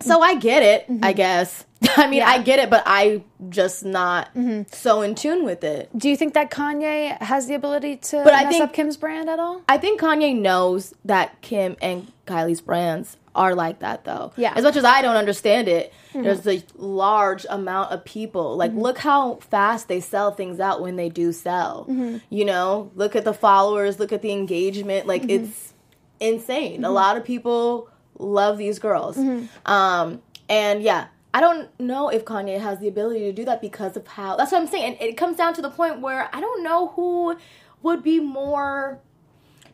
[0.00, 0.86] so I get it.
[1.02, 1.64] I guess.
[1.96, 4.62] I mean, I get it, but I just not mm-hmm.
[4.70, 5.88] so in tune with it.
[5.96, 8.96] Do you think that Kanye has the ability to But I mess think- up Kim's
[8.96, 9.62] brand at all?
[9.68, 14.32] I think Kanye knows that Kim and Kylie's brands are like that, though.
[14.36, 14.52] Yeah.
[14.54, 16.22] As much as I don't understand it, mm-hmm.
[16.22, 18.56] there's a large amount of people.
[18.56, 18.80] Like, mm-hmm.
[18.80, 21.86] look how fast they sell things out when they do sell.
[22.28, 25.06] You know, look at the followers, look at the engagement.
[25.06, 25.72] Like, it's
[26.18, 26.84] insane.
[26.84, 27.88] A lot of people
[28.18, 29.16] love these girls.
[29.64, 31.06] Um, and yeah.
[31.32, 34.36] I don't know if Kanye has the ability to do that because of how.
[34.36, 34.96] That's what I'm saying.
[34.98, 37.36] And it comes down to the point where I don't know who
[37.82, 38.98] would be more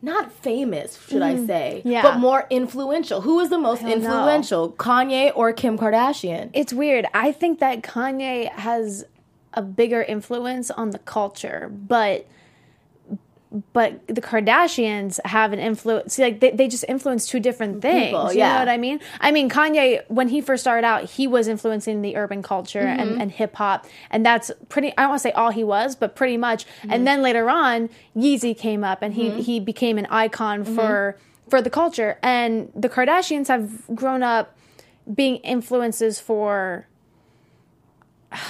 [0.03, 1.89] not famous, should I say, Mm-hmm.
[1.91, 2.03] Yeah.
[2.03, 3.23] but more influential.
[3.23, 3.95] Who is the most don't know.
[3.97, 6.51] influential, Kanye or Kim Kardashian?
[6.53, 7.07] It's weird.
[7.15, 9.07] I think that Kanye has
[9.55, 12.27] a bigger influence on the culture, but
[13.73, 16.15] but the Kardashians have an influence.
[16.15, 18.07] See, like they, they just influence two different things.
[18.07, 18.55] People, you yeah.
[18.55, 19.01] know what I mean?
[19.21, 23.01] I mean, Kanye when he first started out, he was influencing the urban culture Mm-hmm.
[23.01, 24.93] and, and hip hop, and that's pretty.
[24.97, 26.67] I don't want to say all he was, but pretty much.
[26.67, 26.93] Mm-hmm.
[26.93, 30.75] And then later on, Yeezy came up, and he he became an icon Mm-hmm.
[30.75, 32.19] for for the culture.
[32.23, 34.57] And the Kardashians have grown up
[35.13, 36.87] being influences for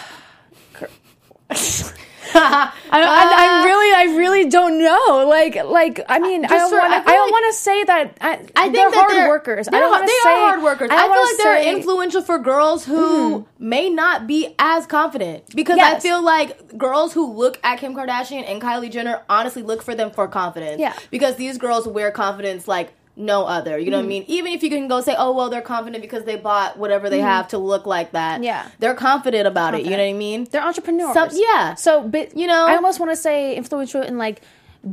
[2.34, 5.26] I, I, I uh, really, I really don't know.
[5.28, 7.84] Like, like I mean, I don't for- wanna, feel I don't like- want to say
[7.84, 8.16] that.
[8.20, 9.68] I, I think hard they're workers.
[9.68, 10.90] I they're don't want to they say are hard workers.
[10.90, 13.44] I, I, feel like they're say- influential for girls who hmm.
[13.68, 15.96] may not be as confident because Yes.
[15.96, 19.94] I feel like girls who look at Kim Kardashian and Kylie Jenner honestly look for
[19.94, 20.80] them for confidence.
[20.80, 20.94] Yeah.
[21.10, 23.78] because these girls wear confidence like no other.
[23.78, 24.06] You know Mm-hmm.
[24.06, 24.24] what I mean?
[24.28, 27.20] Even if you can go say, oh well, they're confident because they bought whatever they
[27.20, 28.36] have to look like that.
[28.36, 28.44] Mm-hmm.
[28.44, 28.68] Yeah.
[28.78, 29.84] they're confident about it.
[29.84, 30.44] You know what I mean?
[30.50, 31.14] They're entrepreneurs.
[31.14, 31.74] Some- yeah.
[31.74, 32.66] So, but You know?
[32.66, 34.42] I almost want to say influential in like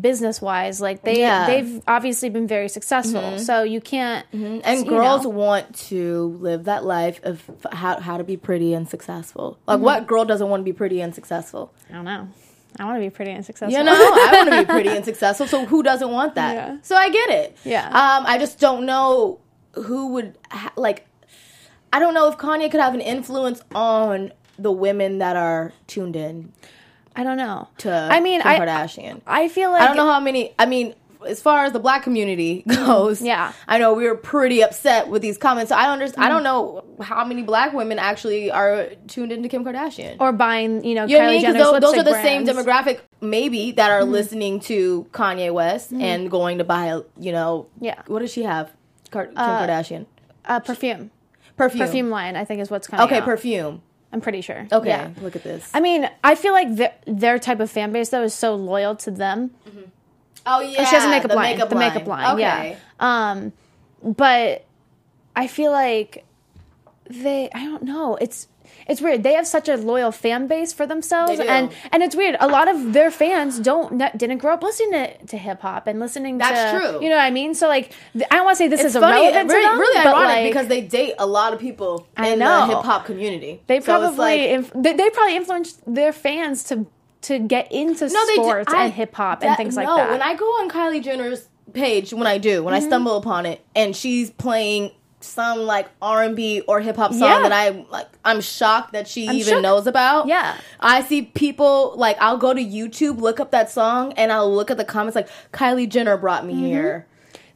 [0.01, 0.81] business wise.
[0.81, 1.45] Like they, Yeah.
[1.47, 3.37] they've obviously been very successful.
[3.39, 4.25] So you can't.
[4.31, 5.29] and you girls know.
[5.29, 9.59] want to live that life of how how to be pretty and successful.
[9.67, 9.83] Like Mm-hmm.
[9.85, 11.73] what girl doesn't want to be pretty and successful?
[11.89, 12.27] I don't know.
[12.79, 13.77] I want to be pretty and successful.
[13.77, 15.47] You know, I want to be pretty and successful.
[15.47, 16.53] So who doesn't want that?
[16.55, 16.77] Yeah.
[16.81, 17.57] So I get it.
[17.63, 17.87] Yeah.
[17.87, 19.39] Um, I just don't know
[19.73, 21.07] who would ha- like.
[21.91, 26.15] I don't know if Kanye could have an influence on the women that are tuned
[26.15, 26.51] in
[27.15, 27.67] I don't know.
[27.79, 27.91] to.
[27.91, 29.21] I mean, Kim I, Kardashian.
[29.27, 30.53] I feel like I don't know how many.
[30.57, 32.85] I mean, as far as the black community mm-hmm.
[32.85, 33.53] goes, Yeah.
[33.67, 35.69] I know we were pretty upset with these comments.
[35.69, 36.23] So I don't understand.
[36.23, 36.97] I don't mm-hmm.
[36.99, 40.17] know how many black women actually are tuned into Kim Kardashian.
[40.19, 41.41] or buying, you know, You know I mean?
[41.41, 44.11] Jenner's those, those are the same demographic, maybe, that are mm-hmm.
[44.11, 48.01] listening to Kanye West and going to buy, you know, Yeah.
[48.07, 48.71] What does she have?
[49.11, 50.05] Kar- Kim uh, Kardashian
[50.45, 51.11] Uh, perfume.
[51.57, 51.85] perfume.
[51.85, 53.25] Perfume line, I think, is what's coming Okay, out.
[53.25, 53.81] perfume.
[54.11, 54.67] I'm pretty sure.
[54.71, 55.09] Okay, Yeah.
[55.21, 55.71] look at this.
[55.73, 58.95] I mean, I feel like their, their type of fan base though is so loyal
[58.97, 59.51] to them.
[60.45, 61.53] Oh yeah, Oh, she has a makeup the line.
[61.55, 61.93] Makeup the line.
[61.93, 62.33] makeup line.
[62.35, 62.77] Okay.
[62.99, 63.29] Yeah.
[63.31, 63.53] Um,
[64.03, 64.65] but
[65.35, 66.25] I feel like
[67.09, 67.49] they.
[67.53, 68.15] I don't know.
[68.17, 68.47] It's
[68.87, 69.23] it's weird.
[69.23, 72.35] They have such a loyal fan base for themselves, and and it's weird.
[72.41, 75.99] A lot of their fans don't didn't grow up listening to, to hip hop and
[75.99, 76.37] listening.
[76.37, 77.01] That's to, true.
[77.03, 77.55] You know what I mean?
[77.55, 79.97] So like, I don't want to say this It's is funny, irrelevant really, them, really
[79.99, 82.67] ironic like, because they date a lot of people I in know.
[82.67, 83.61] the hip hop community.
[83.67, 86.85] they So probably like- inf- they, they probably influenced their fans to
[87.23, 90.09] to get into no, sports I- and hip hop and things like no, that.
[90.11, 92.65] when I go on Kylie Jenner's page, when I do, Mm-hmm.
[92.65, 96.97] when I stumble upon it, and she's playing some like R and B or hip
[96.97, 97.41] hop song Yeah.
[97.43, 99.61] that I like, I'm shocked that she I'm even shook.
[99.63, 100.27] knows about.
[100.27, 100.57] Yeah.
[100.81, 104.69] I see people like I'll go to YouTube, look up that song, and I'll look
[104.69, 107.07] at the comments like Kylie Jenner brought me here.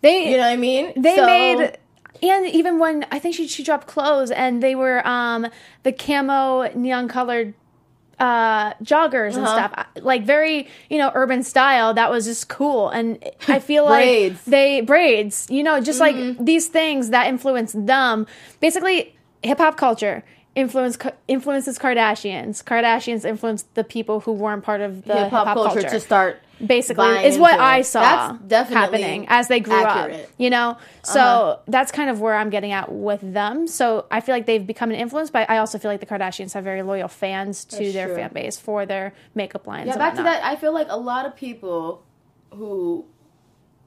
[0.02, 0.94] they You know what I mean?
[1.02, 1.78] They So- made
[2.24, 5.46] and even when I think she she dropped clothes and they were um
[5.84, 7.54] the camo neon colored
[8.20, 9.70] uh joggers and Uh-huh.
[9.70, 14.04] stuff like very you know urban style that was just cool and i feel like
[14.06, 14.40] Braids.
[14.42, 14.52] Mm-hmm.
[14.52, 18.26] they braids you know just like these things that influence them
[18.60, 20.24] basically hip-hop culture
[20.56, 25.82] influence influences kardashians kardashians influence the people who weren't part of the hip hop culture,
[25.88, 30.26] to start basically is what I saw That's definitely happening as they grew accurate.
[30.26, 30.30] up.
[30.38, 31.58] You know, so Uh-huh.
[31.68, 33.68] that's kind of where I'm getting at with them.
[33.68, 36.54] So I feel like they've become an influence, but I also feel like the Kardashians
[36.54, 38.16] have very loyal fans to That's their true.
[38.16, 39.88] fan base for their makeup lines.
[39.88, 40.44] Yeah, back to that.
[40.44, 42.04] I feel like a lot of people
[42.54, 43.06] who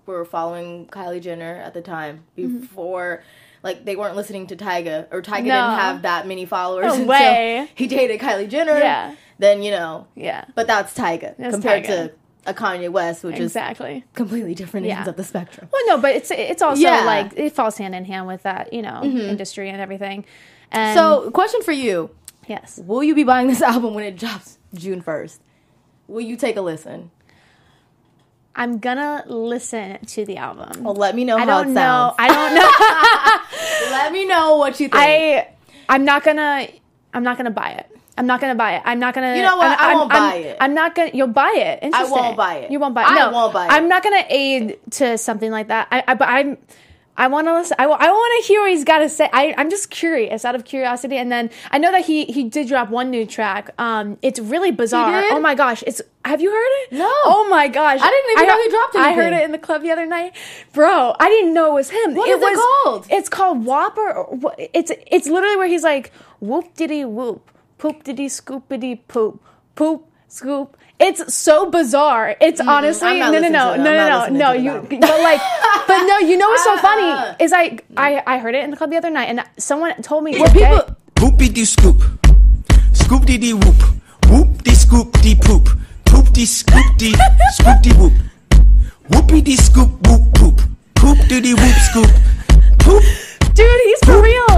[0.06, 2.60] were following Kylie Jenner at the time Mm-hmm.
[2.60, 3.22] before.
[3.62, 5.44] Like they weren't listening to Tyga, or Tyga No.
[5.44, 7.68] didn't have that many followers No way.
[7.74, 8.78] he dated Kylie Jenner.
[8.78, 9.14] Yeah.
[9.38, 10.44] then you know, Yeah.
[10.54, 11.86] but that's Tyga compared Tyga.
[11.86, 12.12] to
[12.46, 13.98] a Kanye West, which Exactly.
[13.98, 15.68] is completely different ends of the spectrum.
[15.72, 17.04] Well, no, but it's it's also Yeah.
[17.04, 19.18] like it falls hand in hand with that, you know, mm-hmm.
[19.18, 20.24] industry and everything.
[20.72, 22.10] And So, question for you:
[22.48, 25.40] yes, Will you be buying this album when it drops June first?
[26.08, 27.10] Will you take a listen?
[28.56, 30.82] I'm gonna listen to the album.
[30.82, 31.80] Well, let me know I how don't it know.
[31.80, 32.14] sounds.
[32.18, 33.90] I don't know.
[33.96, 34.94] let me know what you think.
[34.96, 35.48] I
[35.88, 36.66] I'm not gonna
[37.14, 37.96] I'm not gonna buy it.
[38.20, 38.82] I'm not gonna buy it.
[38.84, 39.34] I'm not gonna.
[39.34, 39.66] You know what?
[39.66, 40.56] I'm, I I'm- won't I'm- buy it.
[40.60, 41.10] I'm not gonna.
[41.14, 41.78] You'll buy it.
[41.82, 42.18] Interesting.
[42.18, 42.70] I won't buy it.
[42.70, 43.10] You won't buy it.
[43.10, 43.72] I No, won't buy it.
[43.72, 45.88] I'm not gonna aid to something like that.
[45.90, 46.58] I, I but I'm.
[47.16, 47.76] I want to listen.
[47.78, 49.28] I, want to hear what he's got to say.
[49.30, 51.18] I, I'm just curious, out of curiosity.
[51.18, 53.70] And then I know that he he did drop one new track.
[53.78, 55.22] Um, it's really bizarre.
[55.30, 55.82] Oh my gosh!
[55.86, 56.92] It's have you heard it?
[56.98, 57.12] No.
[57.24, 58.00] Oh my gosh!
[58.02, 59.00] I didn't even know he dropped it.
[59.00, 60.34] I heard it in the club the other night,
[60.72, 61.14] bro.
[61.20, 62.14] I didn't know it was him.
[62.14, 62.54] What it is it
[62.84, 63.06] called?
[63.10, 64.26] It's called Whopper.
[64.72, 67.50] It's it's literally where he's like whoop diddy whoop,
[67.80, 69.42] poop diddy scoopity poop,
[69.74, 70.76] poop scoop.
[70.98, 72.36] It's so bizarre.
[72.40, 74.52] It's honestly Mm, I'm not no no no to no I'm no not no no
[74.52, 75.40] you but like
[75.88, 77.10] but no you know what's so funny
[77.44, 80.24] is like I I heard it in the club the other night and someone told
[80.24, 82.02] me Well, people, Whoopie dee scoop.
[82.92, 83.80] Scoop dee dee whoop.
[84.28, 85.68] Whoop dee scoop dee poop.
[86.04, 87.14] Poop dee scoop dee
[87.56, 88.12] scoop dee whoop.
[89.08, 90.60] Whoopie dee scoop whoop poop.
[90.94, 92.10] Poop dee dee whoop scoop.
[92.78, 93.02] Poop.
[93.54, 94.49] Dude, he's for real too.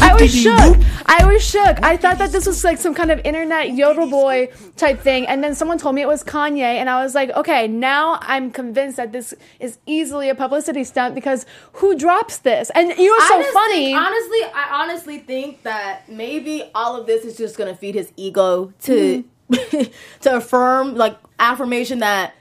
[0.00, 0.76] I was shook.
[1.06, 1.82] I was shook.
[1.82, 5.42] I thought that this was like some kind of internet yodel boy type thing, and
[5.42, 8.96] then someone told me it was Kanye, and I was like, okay, now I'm convinced
[8.96, 12.70] that this is easily a publicity stunt because who drops this?
[12.74, 13.84] And you know what's I so just funny?
[13.86, 18.12] think- honestly, I honestly think that maybe all of this is just gonna feed his
[18.16, 19.90] ego to Mm-hmm.
[20.22, 22.34] to affirm like affirmation that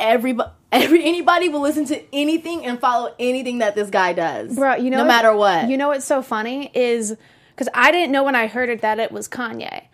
[0.00, 0.50] everybody.
[0.72, 4.90] Every anybody will listen to anything and follow anything that this guy does, Bro, you
[4.90, 5.68] know, no matter what.
[5.68, 7.16] You know what's so funny is
[7.54, 9.86] because I didn't know when I heard it that it was Kanye.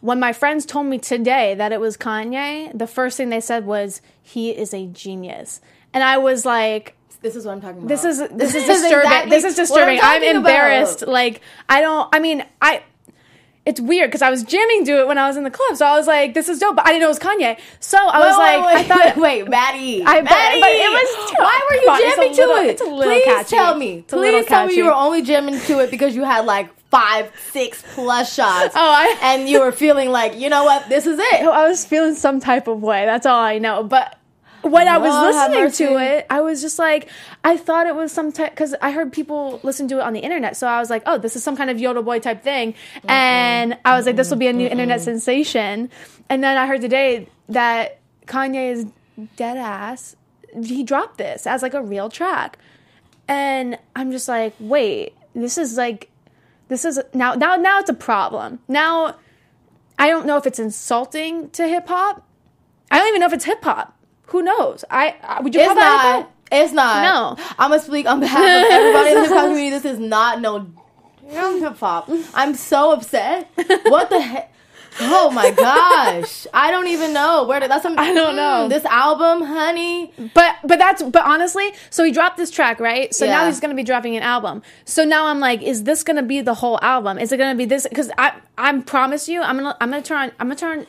[0.00, 3.64] When my friends told me today that it was Kanye, the first thing they said
[3.64, 5.62] was he is a genius,
[5.94, 7.88] and I was like, this is what I'm talking about.
[7.88, 9.06] this is this is This is disturbing.
[9.06, 10.00] exactly this is what I'm disturbing.
[10.02, 11.02] I'm, embarrassed.
[11.02, 11.12] about.
[11.12, 12.14] Like I don't.
[12.14, 12.82] I mean, I.
[13.68, 15.84] It's weird because I was jamming to it when I was in the club, so
[15.84, 17.58] I was like, "This is dope," but I didn't know it was Kanye.
[17.80, 20.90] So I was Wait, like, wait, I thought, wait, Maddie, I- but- Maddie, but it
[20.90, 22.70] was- Why were you come on, it's a jamming little- to it?
[22.70, 23.56] it's a little Please catchy.
[23.56, 23.92] tell me.
[23.98, 26.68] It's little Please tell me you were only jamming to it because you had like
[26.90, 28.74] five, six plus shots.
[28.74, 31.42] Oh, I- and you were feeling like, you know what, this is it.
[31.44, 33.04] I was feeling some type of way.
[33.04, 33.82] That's all I know.
[33.82, 34.16] But
[34.62, 37.08] when I was listening to it, I was just like,
[37.44, 40.20] I thought it was some type because I heard people listen to it on the
[40.20, 40.56] internet.
[40.56, 42.74] So I was like, oh, this is some kind of Yodel Boy type thing.
[43.08, 45.90] And I was like, this will be a new internet sensation.
[46.28, 48.86] And then I heard today that Kanye is
[49.36, 50.16] dead ass.
[50.62, 52.58] He dropped this as like a real track.
[53.28, 56.10] And I'm just like, wait, this is like,
[56.68, 58.58] this is now, now, now it's a problem.
[58.68, 59.16] Now,
[59.98, 62.26] I don't know if it's insulting to hip hop.
[62.90, 63.97] I don't even know if it's hip hop.
[64.28, 64.84] Who knows?
[64.90, 66.32] I, I would you It's call that not.
[66.50, 67.02] It's not.
[67.38, 67.44] No.
[67.58, 69.70] I'm gonna speak on behalf of everybody in the hip hop community.
[69.70, 70.66] This is not no
[71.28, 72.10] hip hop.
[72.34, 73.50] I'm so upset.
[73.84, 74.52] What the heck?
[75.00, 76.46] Oh my gosh!
[76.52, 77.68] I don't even know where to.
[77.68, 78.66] That's some, I don't know.
[78.66, 80.12] mm, this album, honey.
[80.34, 83.14] But but that's but honestly, so he dropped this track, right?
[83.14, 84.62] So now he's gonna be dropping an album.
[84.86, 87.18] So now I'm like, is this gonna be the whole album?
[87.18, 87.86] Is it gonna be this?
[87.88, 90.86] Because I I promise you, I'm gonna I'm gonna turn I'm gonna turn.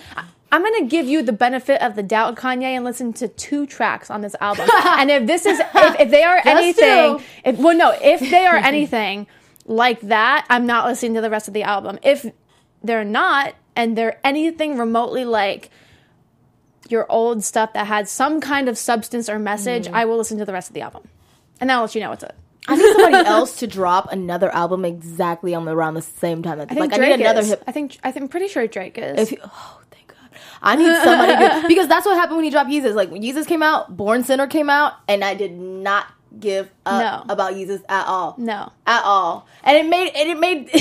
[0.51, 4.09] I'm gonna give you the benefit of the doubt, Kanye, and listen to two tracks
[4.09, 4.67] on this album.
[4.83, 8.55] and if this is, if, if they are anything, if well, no, if they are
[8.57, 9.27] anything
[9.65, 11.99] like that, I'm not listening to the rest of the album.
[12.01, 12.25] If
[12.83, 15.69] they're not, and they're anything remotely like
[16.89, 19.93] your old stuff that had some kind of substance or message, Mm.
[19.93, 21.07] I will listen to the rest of the album.
[21.61, 22.33] And I'll let you know what's it.
[22.67, 26.53] I need somebody else to drop another album exactly on the around the same time.
[26.59, 27.49] I like think I need another is.
[27.49, 27.63] hip.
[27.67, 29.19] I think I think I'm pretty sure Drake is.
[29.19, 29.79] If you, oh.
[30.61, 32.93] I need somebody to, because that's what happened when he dropped Yeezus.
[32.95, 36.07] Like when Yeezus came out, Born Sinner came out, and I did not
[36.39, 37.33] give up No.
[37.33, 38.35] about Yeezus at all.
[38.37, 38.71] no.
[38.85, 39.47] At all.
[39.63, 40.67] And it made and it made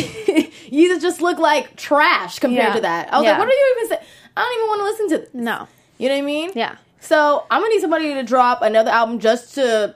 [0.71, 2.75] Yeezus just look like trash compared Yeah.
[2.75, 3.13] to that.
[3.13, 3.31] I was Yeah.
[3.33, 4.03] like, what are you even saying?
[4.37, 5.29] I don't even want to listen to this.
[5.35, 5.69] No.
[5.99, 6.51] You know what I mean?
[6.55, 6.77] Yeah.
[7.01, 9.95] So I'm gonna need somebody to drop another album just to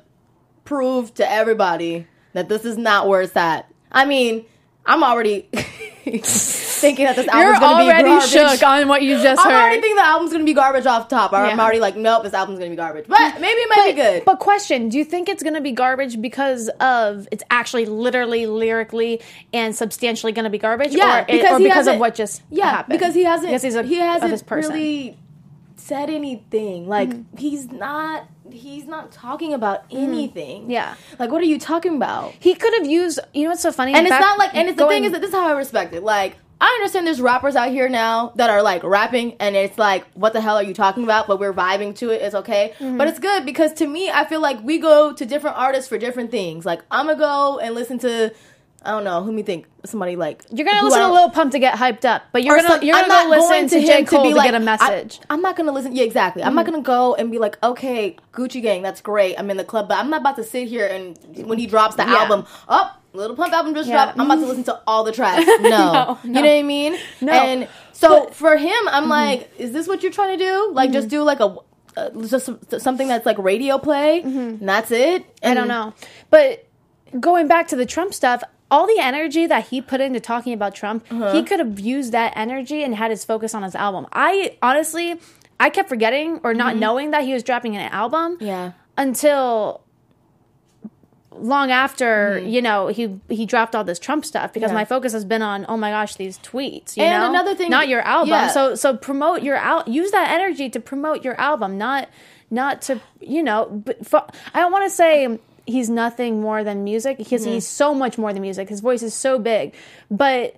[0.64, 3.68] prove to everybody that this is not where it's at.
[3.90, 4.46] I mean,
[4.86, 5.48] I'm already
[6.82, 8.28] thinking that this album's You're gonna already be garbage.
[8.60, 9.58] shook on what you just I'm heard.
[9.62, 11.32] already thinking the album's gonna be garbage off top.
[11.32, 11.62] I'm Yeah.
[11.64, 13.06] already like, nope, this album's gonna be garbage.
[13.08, 14.24] But maybe it might be good.
[14.26, 18.46] But question, do you think it's going to be garbage because of it's actually literally
[18.46, 19.20] lyrically
[19.54, 22.42] and substantially going to be garbage Yeah, or, it- because or because of what just
[22.50, 22.98] yeah, happened?
[22.98, 25.16] because he hasn't because he's a, he hasn't really
[25.76, 26.88] said anything.
[26.88, 27.36] Like Mm-hmm.
[27.36, 30.70] he's not he's not talking about anything.
[30.70, 30.94] Yeah.
[31.18, 32.32] Like what are you talking about?
[32.38, 33.18] He could have used.
[33.32, 33.94] You know what's so funny?
[33.94, 35.52] And it's Back- not like and it's the thing is that this is how I
[35.52, 36.02] respect it.
[36.02, 40.04] Like I understand there's rappers out here now that are like rapping and it's like
[40.14, 42.98] what the hell are you talking about but we're vibing to it it's okay Mm-hmm.
[42.98, 45.98] but it's good because to me I feel like we go to different artists for
[45.98, 48.32] different things like I'm gonna go and listen to
[48.84, 51.58] I don't know who me think somebody like You're gonna listen to Lil Pump to
[51.60, 53.92] get hyped up, but you're gonna some- you're I'm gonna not go listen going to,
[53.92, 55.20] J Cole to, be like, get a message.
[55.30, 55.94] I, am not gonna listen.
[55.94, 56.42] Yeah, exactly.
[56.42, 56.72] I'm not Mm-hmm.
[56.82, 59.36] gonna go and be like, okay, Gucci Gang, that's great.
[59.38, 61.94] I'm in the club, but I'm not about to sit here and when he drops
[61.94, 62.14] the Yeah.
[62.22, 63.01] album, up.
[63.12, 64.04] Lil Pump album just Yeah.
[64.06, 64.18] dropped.
[64.18, 65.44] I'm about to listen to all the tracks.
[65.60, 66.96] No, No, you know what I mean.
[67.20, 67.32] No.
[67.32, 68.32] And so But- Mm-hmm.
[68.34, 70.70] for him, I'm like, is this what you're trying to do?
[70.72, 71.56] Like, just do like a
[71.94, 72.48] uh, just
[72.80, 75.22] something that's like radio play, and that's it.
[75.22, 75.48] Mm-hmm.
[75.50, 75.92] I don't know.
[76.30, 76.66] But
[77.20, 80.74] going back to the Trump stuff, all the energy that he put into talking about
[80.74, 81.32] Trump, Uh-huh.
[81.34, 84.06] he could have used that energy and had his focus on his album.
[84.10, 85.20] I honestly,
[85.60, 88.46] I kept forgetting or not knowing that he was dropping an album Mm-hmm.
[88.46, 88.72] Yeah.
[88.96, 89.81] until
[91.38, 94.76] long after you know he he dropped all this Trump stuff because Mm-hmm.
[94.76, 94.80] Yeah.
[94.82, 97.70] my focus has been on oh my gosh these tweets you And know another thing-
[97.70, 98.48] not your album yeah.
[98.48, 102.08] so so promote your out use that energy to promote your album not
[102.50, 106.84] not to you know but for, I don't want to say he's nothing more than
[106.84, 107.52] music because Mm-hmm.
[107.54, 109.74] he's so much more than music his voice is so big
[110.10, 110.56] but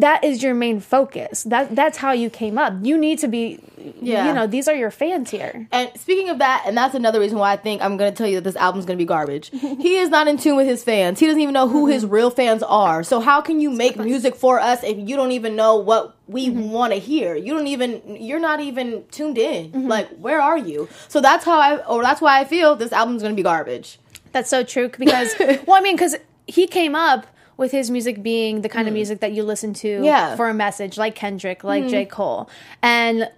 [0.00, 3.58] that is your main focus that that's how you came up you need to be
[4.00, 4.28] Yeah.
[4.28, 7.38] you know these are your fans here And speaking of that, and that's another reason
[7.38, 9.50] why I think I'm going to tell you that this album's going to be garbage.
[9.50, 11.18] he is not in tune with his fans.
[11.20, 13.02] He doesn't even know who his real fans are.
[13.02, 16.48] So how can you make music for us if you don't even know what we
[16.48, 16.70] mm-hmm.
[16.70, 17.34] want to hear?
[17.34, 19.70] You don't even you're not even tuned in.
[19.70, 19.88] Mm-hmm.
[19.88, 20.88] Like where are you?
[21.08, 23.98] So that's how I or that's why I feel this album's going to be garbage.
[24.32, 25.34] That's so true because
[25.66, 27.26] well, I mean, because he came up
[27.60, 30.04] with his music being the kind of music that you listen to Mm.
[30.04, 30.34] Yeah.
[30.34, 32.06] For a message, like Kendrick, like J.
[32.06, 32.48] Cole,
[32.82, 33.30] and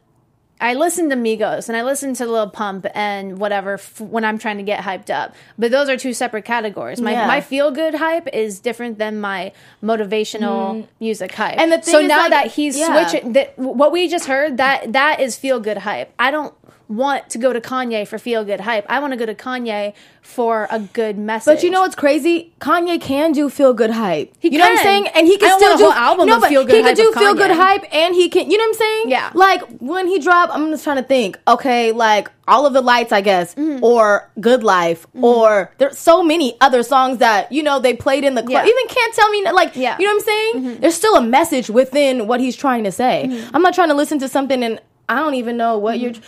[0.60, 4.38] I listen to Migos and I listen to Lil Pump and whatever f- when I'm
[4.38, 5.34] trying to get hyped up.
[5.58, 7.00] But those are two separate categories.
[7.00, 7.26] My Yeah.
[7.26, 9.50] my feel good hype is different than my
[9.82, 11.58] motivational music hype.
[11.58, 13.06] And the thing so now like, that he's yeah.
[13.08, 16.12] switching, that what we just heard that that is feel good hype.
[16.18, 16.54] I don't
[16.96, 18.84] want to go to Kanye for feel good hype.
[18.88, 21.52] I want to go to Kanye for a good message.
[21.56, 22.52] But you know what's crazy?
[22.60, 24.32] Kanye can do feel good hype.
[24.38, 25.08] He you know what I'm saying?
[25.08, 27.84] And he can still do album no, but feel-good He can do feel good hype,
[27.92, 28.50] and he can.
[28.50, 29.10] You know what I'm saying?
[29.10, 29.30] Yeah.
[29.34, 31.38] Like when he dropped, I'm just trying to think.
[31.48, 33.82] Okay, like all of the lights, I guess, Mm-hmm.
[33.84, 38.34] or Good Life, or there's so many other songs that you know they played in
[38.34, 38.64] the club.
[38.64, 38.70] Yeah.
[38.72, 39.74] Even can't tell me like.
[39.76, 39.92] Yeah.
[39.92, 40.00] Mm-hmm.
[40.02, 40.26] You know what I'm
[40.64, 40.80] saying?
[40.80, 43.44] There's still a message within what he's trying to say.
[43.54, 46.04] I'm not trying to listen to something and I don't even know what Mm-hmm.
[46.04, 46.22] you're.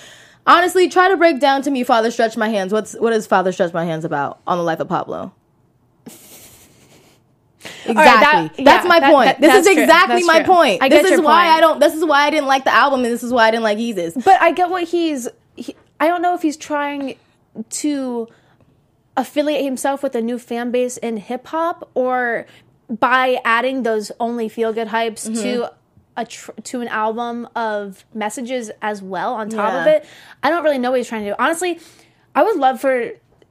[0.47, 1.85] Honestly, try to break down to me.
[1.85, 2.73] Father stretch my hands.
[2.73, 5.33] What's what is Father stretch my hands about on the life of Pablo?
[7.87, 7.95] Exactly.
[7.95, 9.27] that- that's yeah, my that- point.
[9.27, 10.55] that- this is exactly my true.
[10.55, 10.83] point.
[10.83, 11.57] I this is why point.
[11.57, 11.81] I don't.
[11.81, 13.79] This is why I didn't like the album, and this is why I didn't like
[13.79, 14.23] Yeezus.
[14.23, 15.29] But I get what he's.
[15.57, 17.17] He, I don't know if he's trying
[17.71, 18.29] to
[19.17, 22.47] affiliate himself with a new fan base in hip hop or
[22.91, 25.43] by adding those only feel good hypes Mm-hmm.
[25.43, 25.73] to
[26.17, 30.05] a tr- to an album of messages as well on top of it.
[30.43, 31.37] I don't really know what he's trying to do.
[31.39, 31.81] Honestly,
[32.35, 33.11] I would love for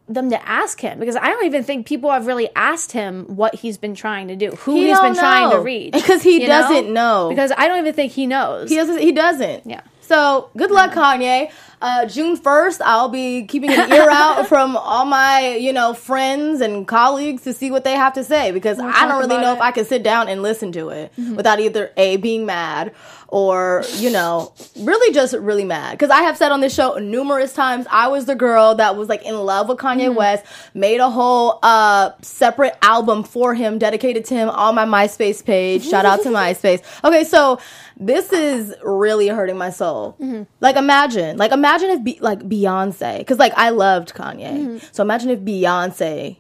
[0.10, 3.56] them to ask him because I don't even think people have really asked him what
[3.56, 5.64] he's been trying to do, who He he's been don't trying to know.
[5.64, 5.94] reach.
[6.04, 7.30] Because he doesn't know.
[7.30, 8.70] Because I don't even think he knows.
[8.70, 9.00] He doesn't.
[9.00, 9.66] He doesn't.
[9.66, 9.82] Yeah.
[10.04, 11.52] So good luck, Kanye.
[11.82, 16.62] Uh, June first, I'll be keeping an ear out from all my, you know, friends
[16.62, 19.56] and colleagues to see what they have to say because I don't really know it.
[19.56, 22.94] if I can sit down and listen to it without either a being mad
[23.34, 27.52] or you know really just really mad because I have said on this show numerous
[27.52, 30.16] times I was the girl that was like in love with Kanye mm.
[30.16, 35.44] West, made a whole uh separate album for him, dedicated to him on my MySpace
[35.44, 35.84] page.
[35.84, 36.84] Shout out to MySpace.
[37.04, 37.60] Okay, so
[37.98, 40.16] this is really hurting my soul.
[40.22, 40.44] Mm-hmm.
[40.60, 44.52] Like imagine, like imagine if Be- like Beyonce, because like I loved Kanye.
[44.52, 44.78] Mm-hmm.
[44.92, 46.38] So imagine if Beyonce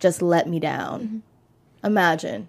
[0.00, 1.00] just let me down.
[1.00, 1.86] Mm-hmm.
[1.86, 2.48] Imagine.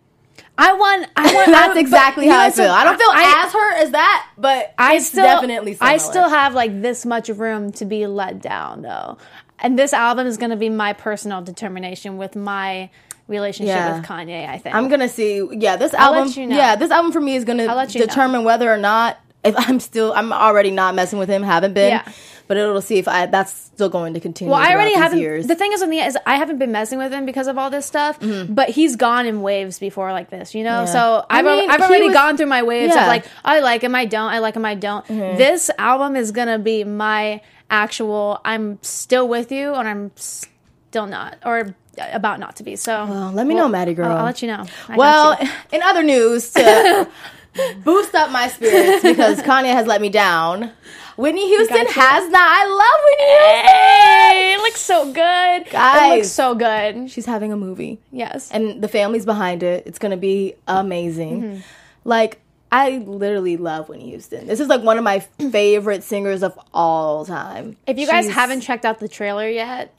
[0.57, 1.07] I want.
[1.15, 1.51] I want.
[1.51, 2.71] That's but- exactly how I feel.
[2.71, 5.77] I don't feel I- as hurt as that, but I still definitely.
[5.79, 9.17] I still have like this much room to be let down though.
[9.59, 12.91] And this album is going to be my personal determination with my
[13.27, 13.97] relationship Yeah.
[13.97, 14.75] with Kanye, I think.
[14.75, 15.45] I'm gonna see.
[15.51, 16.27] Yeah, this I'll album.
[16.27, 16.55] let you know.
[16.55, 17.85] Yeah, this album for me is gonna you know.
[17.87, 20.13] determine whether or not if I'm still.
[20.13, 21.43] I'm already not messing with him.
[21.43, 21.89] Haven't been.
[21.89, 22.11] Yeah.
[22.47, 23.25] But it'll see if I.
[23.25, 24.51] That's still going to continue.
[24.51, 25.19] well, I already haven't.
[25.19, 25.47] Years.
[25.47, 27.69] The thing is with me is I haven't been messing with him because of all
[27.69, 28.17] this stuff.
[28.21, 30.69] But he's gone in waves before like this, you know.
[30.85, 30.85] Mm-hmm.
[30.87, 30.93] Yeah.
[30.93, 33.01] So I I've mean, I've already was- gone through my waves Yeah.
[33.03, 35.05] of like I like him, I don't, I like him, I don't.
[35.07, 38.39] This album is gonna be my actual.
[38.45, 42.75] I'm still with you, and I'm still not, or about not to be.
[42.77, 44.07] So Well, let me know, Maddie girl.
[44.07, 44.65] I'll, I'll let you know.
[44.87, 45.49] I Well, you.
[45.73, 47.07] in other news, to
[47.83, 50.71] boost up my spirits because Kanye has let me down.
[51.17, 51.99] Whitney Houston Gotcha.
[51.99, 52.41] has not.
[52.41, 53.65] I love Whitney Houston.
[53.67, 55.67] Hey, it looks so good.
[55.67, 56.15] It Guys.
[56.17, 57.09] looks so good.
[57.11, 57.99] She's having a movie.
[58.11, 58.51] Yes.
[58.51, 59.87] and the family's behind it.
[59.87, 61.41] It's gonna be amazing.
[61.41, 61.59] Mm-hmm.
[62.03, 62.39] Like
[62.71, 64.45] I literally love Whitney Houston.
[64.47, 67.77] This is like one of my favorite singers of all time.
[67.87, 69.93] If you guys She's- haven't checked out the trailer yet,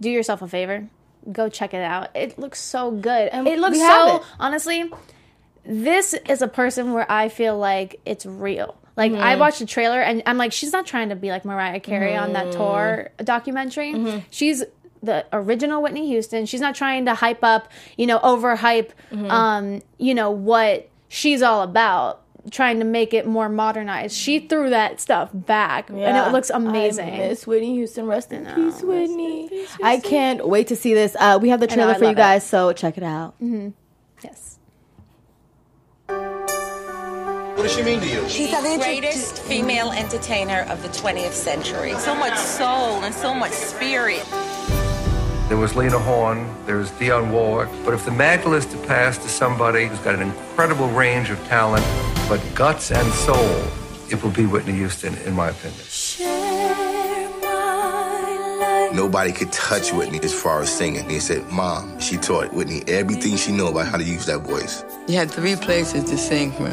[0.00, 0.88] do yourself a favor.
[1.32, 2.14] Go check it out.
[2.14, 3.28] It looks so good.
[3.32, 4.22] And it looks so it.
[4.38, 4.92] honestly.
[5.64, 8.76] This is a person where I feel like it's real.
[8.96, 9.22] Like Mm-hmm.
[9.22, 12.16] I watched the trailer and I'm like, she's not trying to be like Mariah Carey
[12.16, 12.56] on that Mm-hmm.
[12.58, 14.24] tour documentary.
[14.30, 14.64] She's
[15.02, 16.46] the original Whitney Houston.
[16.46, 19.30] She's not trying to hype up, you know, overhype, Mm-hmm.
[19.30, 22.22] um, you know what she's all about.
[22.48, 24.14] Trying to make it more modernized.
[24.16, 27.18] She threw that stuff back, and it looks I amazing.
[27.18, 28.06] miss Whitney Houston.
[28.06, 29.48] Rest in peace, in Whitney.
[29.48, 31.16] peace, I can't wait to see this.
[31.18, 32.18] Uh, we have the trailer I for you love it.
[32.18, 33.34] guys, so check it out.
[34.22, 34.55] Yes.
[37.66, 38.28] Does she mean to you?
[38.28, 41.94] She's the greatest female entertainer of the 20th century.
[41.94, 44.24] So much soul and so much spirit.
[45.48, 47.68] There was Lena Horne, there's Dionne Warwick.
[47.84, 51.44] But if the mantle is to pass to somebody who's got an incredible range of
[51.46, 51.84] talent,
[52.28, 53.64] but guts and soul,
[54.10, 55.82] it will be Whitney Houston, in my opinion.
[58.94, 61.10] Nobody could touch Whitney as far as singing.
[61.10, 64.84] He said, Mom, she taught Whitney everything she knew about how to use that voice.
[65.08, 66.72] You had three places to sing from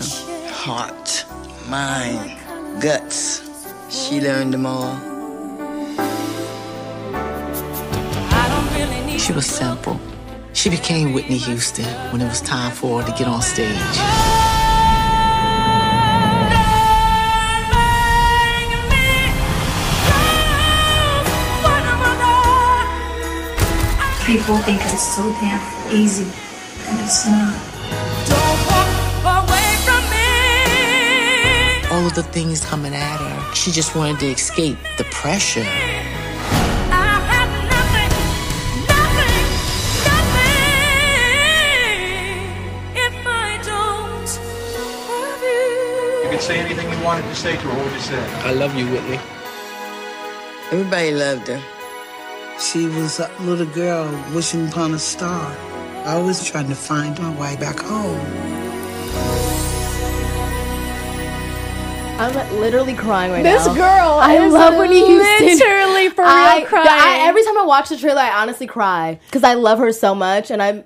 [0.66, 1.26] heart,
[1.68, 2.40] mind,
[2.82, 3.44] guts.
[3.90, 4.96] She learned them all.
[9.20, 10.00] She was simple.
[10.54, 11.84] She became Whitney Houston
[12.14, 13.76] when it was time for her to get on stage.
[24.26, 26.32] People think it's so damn easy,
[26.88, 27.73] and it's not.
[32.04, 35.62] All of the things coming at her, she just wanted to escape the pressure.
[35.62, 35.68] You
[46.30, 47.70] could say anything you wanted to say to her.
[47.70, 48.22] What would you say?
[48.44, 49.20] I love you, Whitney.
[50.74, 51.62] Everybody loved her.
[52.60, 55.56] She was a little girl wishing upon a star,
[56.06, 58.53] always trying to find my way back home.
[62.24, 63.74] I'm literally crying right This now.
[63.74, 65.46] This girl I love Whitney Houston.
[65.46, 66.88] literally for real I, crying.
[66.90, 70.16] I- every time I watch the trailer, I honestly cry because I love her so
[70.16, 70.84] much, and I.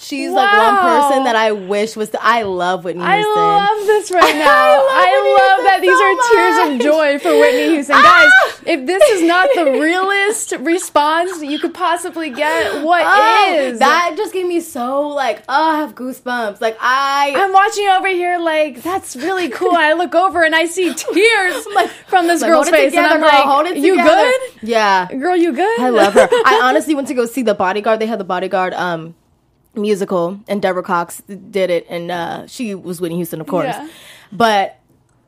[0.00, 2.10] She's like one person that I wish was.
[2.10, 3.22] The, I love Whitney Houston.
[3.22, 4.46] I love this right now.
[4.48, 7.96] I love I love, that these so are tears of joy for Whitney Houston.
[7.98, 8.02] Ah!
[8.02, 13.02] Guys, if this is not the realest response you could possibly get, what
[13.58, 13.76] is?
[13.76, 15.42] Oh, That just gave me so like.
[15.48, 16.60] Oh, I have goosebumps.
[16.60, 17.34] Like I.
[17.36, 19.72] I'm watching over here like that's really cool.
[19.76, 21.66] I look over and I see tears
[22.06, 25.08] from this like, girl's face, together, and I'm girl, like, hold it "You good, Yeah.
[25.12, 25.36] girl?
[25.36, 26.28] You good?" I love her.
[26.30, 28.00] I honestly went to go see the Bodyguard.
[28.00, 29.14] They had the Bodyguard um
[29.74, 33.66] musical, and Deborah Cox did it, and uh, she was Whitney Houston, of course.
[33.74, 33.88] Yeah.
[34.32, 34.78] But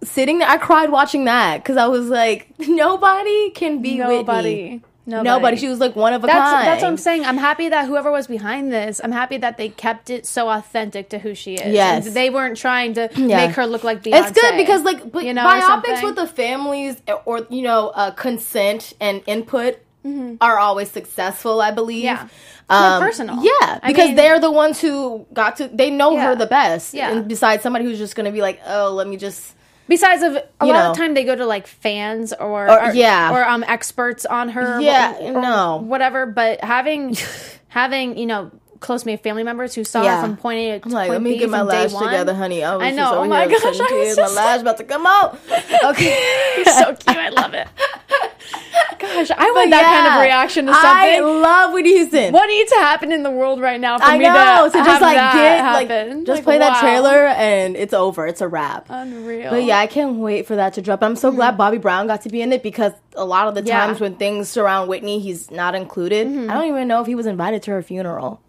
[0.02, 4.62] sitting there, I cried watching that because I was like, nobody can be Nobody.
[4.62, 4.82] Whitney.
[5.04, 5.28] Nobody.
[5.28, 5.56] Nobody.
[5.56, 6.66] She was like one of a That's kind.
[6.68, 7.24] that's what I'm saying.
[7.24, 11.08] I'm happy that whoever was behind this, I'm happy that they kept it so authentic
[11.08, 11.74] to who she is.
[11.74, 12.06] Yes.
[12.06, 13.44] And they weren't trying to Yeah.
[13.48, 14.28] make her look like Beyonce.
[14.28, 18.12] It's good because like but you know, biopics with the families or you know uh,
[18.12, 20.38] consent and input Mhm.
[20.40, 21.60] are always successful.
[21.60, 22.04] I believe.
[22.04, 22.28] Yeah.
[22.70, 23.36] Um, personal.
[23.42, 25.68] Yeah, I because mean- they're the ones who got to.
[25.68, 26.28] They know Yeah.
[26.28, 26.94] her the best.
[26.94, 27.10] Yeah.
[27.12, 29.54] And besides somebody who's just going to be like, oh, let me just.
[29.88, 30.90] Besides of a You lot know.
[30.90, 33.32] of the time they go to like fans or, Or- yeah.
[33.32, 35.82] or um experts on her Yeah, or, no.
[35.84, 37.16] whatever but having
[37.68, 38.50] having you know
[38.82, 40.16] close me family members who saw Yeah.
[40.20, 42.34] her from point A to I'm like, point let me B get my lash together,
[42.34, 42.62] honey.
[42.62, 42.96] I, was I know.
[42.96, 43.78] Just Oh my gosh, I was
[44.16, 45.38] just my lash about to come out.
[45.84, 46.16] Okay,
[46.56, 47.16] You're so cute.
[47.16, 47.66] I love it.
[48.98, 50.88] Gosh, I But want that kind of reaction to something.
[50.90, 52.32] I love Whitney Houston.
[52.32, 54.66] What needs to happen in the world right now for I me know.
[54.66, 56.18] to, So just like get happen?
[56.18, 58.26] like just Like, play that trailer and it's over.
[58.26, 58.86] It's a wrap.
[58.88, 59.50] Unreal.
[59.50, 61.02] But yeah, I can't wait for that to drop.
[61.02, 61.36] I'm so mm-hmm.
[61.36, 63.86] glad Bobby Brown got to be in it because a lot of the Yeah.
[63.86, 66.28] times when things surround Whitney, he's not included.
[66.28, 66.50] Mm-hmm.
[66.50, 68.40] I don't even know if he was invited to her funeral.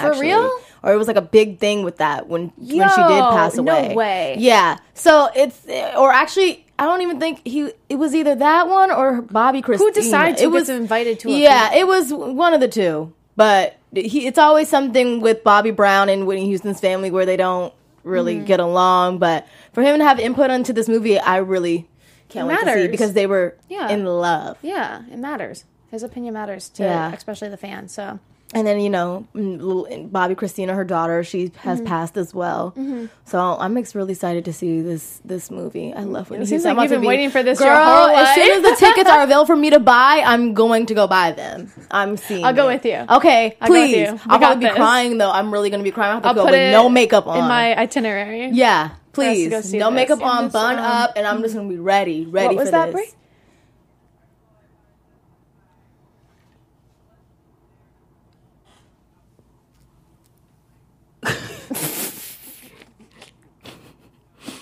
[0.00, 0.50] For real?
[0.82, 3.56] Or it was like a big thing with that when when she did Yo, pass
[3.56, 3.94] no away.
[3.94, 4.36] way.
[4.38, 4.78] Yeah.
[4.94, 5.66] So it's
[5.96, 9.78] or actually I don't even think he it was either that one or Bobbi Kristina.
[9.78, 13.12] Who decided it who was invited to a Yeah, it was one of the two.
[13.34, 17.72] But he it's always something with Bobby Brown and Whitney Houston's family where they don't
[18.04, 18.44] really Mm-hmm.
[18.44, 19.18] get along.
[19.18, 21.88] But for him to have input into this movie, I really
[22.28, 23.88] can't It wait to see because they were Yeah.
[23.88, 24.56] in love.
[24.62, 25.64] Yeah, it matters.
[25.90, 27.12] His opinion matters to Yeah.
[27.12, 27.92] especially the fans.
[27.92, 28.20] So
[28.54, 31.86] And then you know, mm, little Bobbi Kristina, her daughter, she has Mhm.
[31.86, 32.72] passed as well.
[32.78, 33.08] Mhm.
[33.24, 35.92] So I'm really excited to see this this movie.
[35.92, 37.68] I love Whitney It seems like you've been waiting for this girl.
[38.08, 41.08] as soon as the tickets are available for me to buy, I'm going to go
[41.08, 41.72] buy them.
[41.90, 42.44] I'm seeing.
[42.44, 42.74] I'll go it.
[42.74, 43.04] with you.
[43.16, 43.96] Okay, I'll please.
[43.96, 44.20] you.
[44.28, 44.76] I'll probably be this.
[44.76, 45.30] crying though.
[45.32, 46.12] I'm really gonna be crying.
[46.12, 47.38] I have to I'll go put with it no makeup on.
[47.38, 48.50] in my itinerary.
[48.52, 49.74] yeah, for us to please.
[49.74, 49.94] No this.
[49.96, 52.68] makeup on, this, bun um, up, and I'm just gonna be ready, ready What was
[52.68, 52.94] for that, this.
[52.94, 53.10] Brie?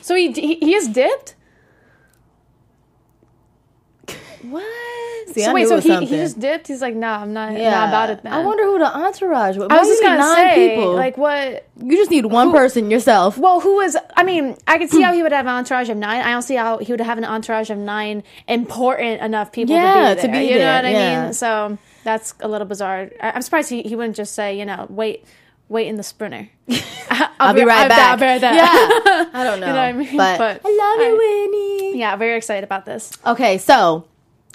[0.05, 1.35] So he he, he is dipped.
[4.43, 4.63] What?
[5.29, 6.69] See, so I wait, so it was he, he just dipped?
[6.69, 8.23] He's like, nah, I'm not, not about it.
[8.23, 8.31] Then.
[8.31, 9.69] I wonder who the entourage was.
[9.71, 10.93] I was just gonna nine say, people?
[10.93, 11.67] like, what?
[11.83, 13.39] You just need one person yourself.
[13.39, 13.97] Well, who was?
[14.15, 16.21] I mean, I could see how he would have an entourage of nine.
[16.21, 20.15] I don't see how he would have an entourage of nine important enough people Yeah,
[20.17, 20.41] to to be there.
[20.43, 21.25] be you know there, what I yeah.
[21.25, 21.33] mean?
[21.33, 23.11] So that's a little bizarre.
[23.23, 25.25] I, I'm surprised he, he wouldn't just say, you know, wait,
[25.69, 26.49] wait in the sprinter.
[27.11, 28.11] I'll, I'll be right back.
[28.13, 28.55] I'll be right back.
[28.55, 29.25] Yeah.
[29.41, 29.67] I don't know.
[29.67, 30.17] you know what I mean?
[30.17, 31.99] But I love you, Winnie.
[31.99, 33.13] Yeah, very excited about this.
[33.27, 34.07] Okay, so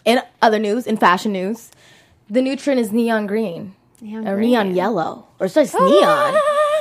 [0.06, 1.72] in other news, in fashion news,
[2.30, 4.50] the new trend is neon green Neon or green.
[4.52, 6.36] neon yellow or it's just neon.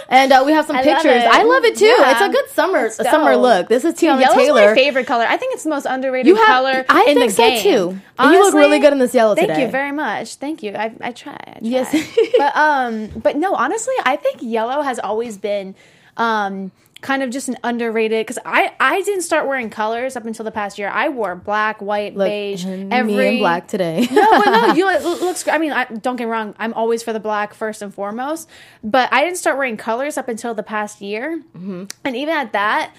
[0.09, 1.13] And uh, we have some I pictures.
[1.23, 1.27] it.
[1.27, 1.85] I love it too.
[1.87, 2.13] Yeah.
[2.13, 3.69] It's a good summer summer look.
[3.69, 4.69] This is Teyana Yellow's Taylor.
[4.71, 5.25] my favorite color.
[5.29, 7.63] I think it's the most underrated You have- color I in think the so, game.
[7.63, 8.01] too.
[8.19, 9.63] And you look really good in this yellow Thank today.
[9.67, 10.37] you very much.
[10.37, 10.73] Thank you.
[10.75, 11.33] I, I try.
[11.33, 11.59] I try.
[11.61, 11.91] Yes.
[12.39, 15.75] but um, but no, honestly, I think yellow has always been
[16.19, 20.45] um kind of just an underrated because I I didn't start wearing colors up until
[20.45, 20.89] the past year.
[20.89, 24.07] I wore black, white, Look, beige, me in black today.
[24.11, 25.47] no, no, you it looks.
[25.47, 26.57] I mean, I, don't get me wrong.
[26.59, 28.49] I'm always for the black first and foremost,
[28.83, 31.85] but I didn't start wearing colors up until the past year, Mm-hmm.
[32.05, 32.93] and even at that,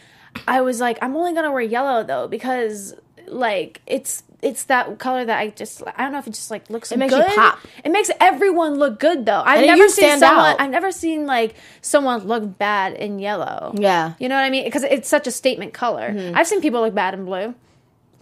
[0.48, 2.96] I was like, I'm only gonna wear yellow though because
[3.30, 6.70] like it's it's that color that I just I don't know if it just like
[6.70, 7.36] looks It makes you good.
[7.36, 7.60] pop.
[7.84, 9.42] It makes everyone look good though.
[9.46, 10.46] I've And never you seen someone.
[10.52, 10.62] out.
[10.62, 13.74] I've never seen like someone look bad in yellow.
[13.78, 14.14] Yeah.
[14.20, 14.64] You know what I mean?
[14.64, 16.12] Because it's such a statement color.
[16.12, 16.38] Mm-hmm.
[16.38, 17.54] I've seen people look bad in blue.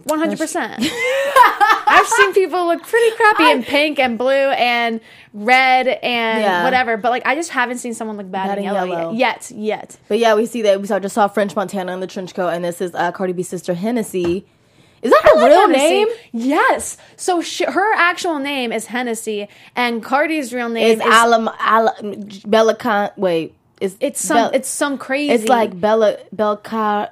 [0.04, 0.74] One hundred percent.
[1.90, 5.00] I've seen people look pretty crappy in pink and blue and
[5.34, 6.64] red and Yeah.
[6.64, 9.12] whatever, but like I just haven't seen someone look bad, Bad in in yellow.
[9.12, 9.96] Yet, yet.
[10.08, 12.48] But yeah, we see that we saw just saw French Montana in the trench coat,
[12.50, 14.46] and this is uh, Cardi B's sister Hennessy.
[15.02, 15.78] Is that her like real Hennessy.
[15.88, 16.08] name?
[16.32, 16.96] Yes.
[17.16, 21.94] So sh- her actual name is Hennessy, and Cardi's real name It's is Alam Ala
[22.46, 23.10] Bella Con.
[23.16, 24.36] Wait, it's It's some.
[24.36, 25.32] Bel- it's some crazy.
[25.32, 27.10] It's like Bella Belcar.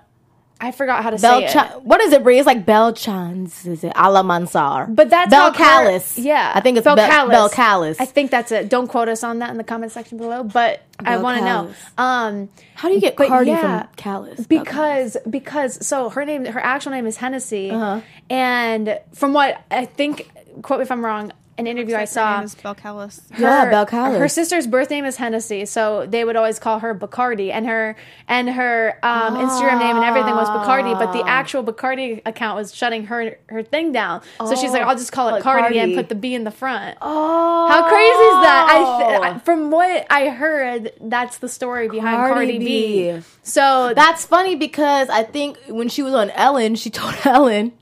[0.59, 1.83] I forgot how to say it.
[1.83, 2.39] What is it, Brie?
[2.39, 3.67] It's like Belchans.
[3.67, 4.95] Is it Alamansar?
[4.95, 6.15] But that's Belcalis.
[6.17, 7.51] Yeah, I think it's Bel- Belcalis.
[7.51, 7.97] Belcalis.
[8.01, 8.71] I think that's it.
[8.71, 10.43] Don't quote us on that in the comment section below.
[10.45, 11.75] But I want to know.
[11.99, 14.47] Um, How do you get Cardi yeah, from Callis?
[14.47, 18.01] Because because so her name her actual name is Hennessy, Uh-huh.
[18.31, 20.31] and from what I think,
[20.63, 21.33] quote me if I'm wrong.
[21.59, 22.39] An interview I saw.
[22.39, 23.23] Her is Belcalis.
[23.39, 24.19] Yeah, Belcalis.
[24.19, 27.97] Her sister's birth name is Hennessy, so they would always call her Bacardi, and her
[28.29, 32.75] and her um, Instagram name and everything was Bacardi, but the actual Bacardi account was
[32.75, 34.21] shutting her her thing down.
[34.39, 36.45] So she's like, Oh, I'll just call it like Cardi, and put the B in
[36.45, 36.99] the front.
[37.01, 38.67] Oh, How crazy is that?
[38.71, 43.21] I, th- I from what I heard, that's the story behind Cardi, B.
[43.43, 47.73] So That's funny because I think when she was on Ellen, she told Ellen,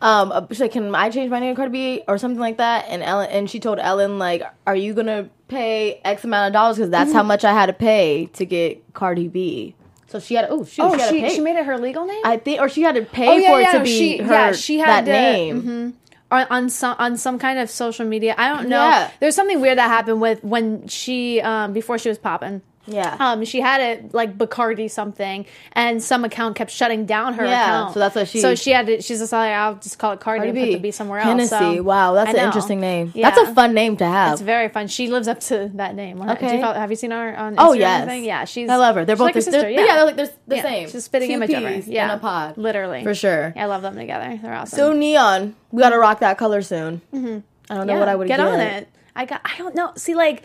[0.00, 2.86] um, she's like, "Can I change my name to Cardi B or something like that?"
[2.88, 6.76] And Ellen, and she told Ellen, like, "Are you gonna pay X amount of dollars?
[6.76, 7.16] Because that's Mm-hmm.
[7.18, 9.74] how much I had to pay to get Cardi B."
[10.08, 12.20] So she had, oh, shoot, oh, she, she, she made it her legal name.
[12.24, 14.18] I think, or she had to pay oh, yeah, for it yeah, to be she,
[14.18, 15.62] her yeah, she that had to, name.
[15.62, 15.92] mhm.
[16.30, 18.34] On, on some on some kind of social media.
[18.38, 18.76] I don't know.
[18.88, 19.10] Yeah.
[19.20, 22.62] There's something weird that happened with when she um before she was popping.
[22.86, 23.16] Yeah.
[23.20, 27.62] Um, she had it like Bacardi something, and some account kept shutting down her Yeah,
[27.62, 27.94] account.
[27.94, 29.00] so that's why she- So she had to.
[29.00, 31.28] She's just like, I'll just call it Cardi, Cardi and put the B somewhere else.
[31.28, 31.76] Hennessy.
[31.76, 33.12] So, wow, that's an interesting name.
[33.14, 33.30] Yeah.
[33.30, 34.32] That's a fun name to have.
[34.32, 34.88] It's very fun.
[34.88, 36.18] She lives up to that name.
[36.18, 36.60] Do you Okay.
[36.60, 37.58] follow- have you seen her on Instagram?
[37.58, 38.22] Oh, yes.
[38.24, 38.68] Yeah, she's.
[38.68, 39.04] I love her.
[39.04, 39.60] They're both like the- sister.
[39.60, 40.86] they're- Yeah, yeah, they're like- they're the Yeah, same.
[40.88, 41.68] She's a spitting Two image of her.
[41.70, 42.56] peas in Yeah, a pod.
[42.58, 43.52] literally For sure.
[43.54, 44.38] Yeah, I love them together.
[44.42, 44.76] They're awesome.
[44.76, 47.00] So neon, we gotta rock that color soon.
[47.14, 47.38] Mm-hmm.
[47.70, 48.88] I don't know what I would get get on it.
[49.14, 49.40] I got.
[49.44, 49.92] I don't know.
[49.96, 50.42] See, like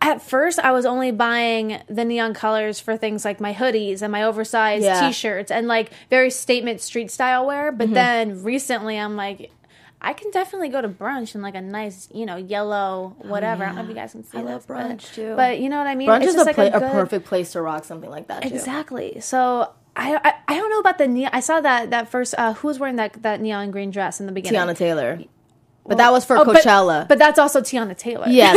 [0.00, 4.12] at first, I was only buying the neon colors for things like my hoodies and
[4.12, 5.06] my oversized Yeah.
[5.08, 7.72] T-shirts and like very statement street style wear.
[7.72, 7.94] But Mhm.
[7.94, 9.50] then recently, I'm like.
[10.06, 13.64] I can definitely go to brunch in like a nice, you know, yellow whatever.
[13.64, 15.32] I don't know if you guys can see I this, love but- brunch too.
[15.34, 16.10] But you know what I mean.
[16.10, 18.42] Brunch It's is a, like pla- a, good- perfect place to rock something like that.
[18.42, 18.48] Too.
[18.54, 19.20] Exactly.
[19.20, 21.30] So I, I I don't know about the neon.
[21.32, 22.34] I saw that that first.
[22.36, 24.60] Uh, who was wearing that that neon green dress in the beginning?
[24.60, 25.20] Teyana Taylor.
[25.86, 27.06] But that was for Oh, but- Coachella.
[27.06, 28.26] But, that's also Teyana Taylor.
[28.28, 28.54] yeah,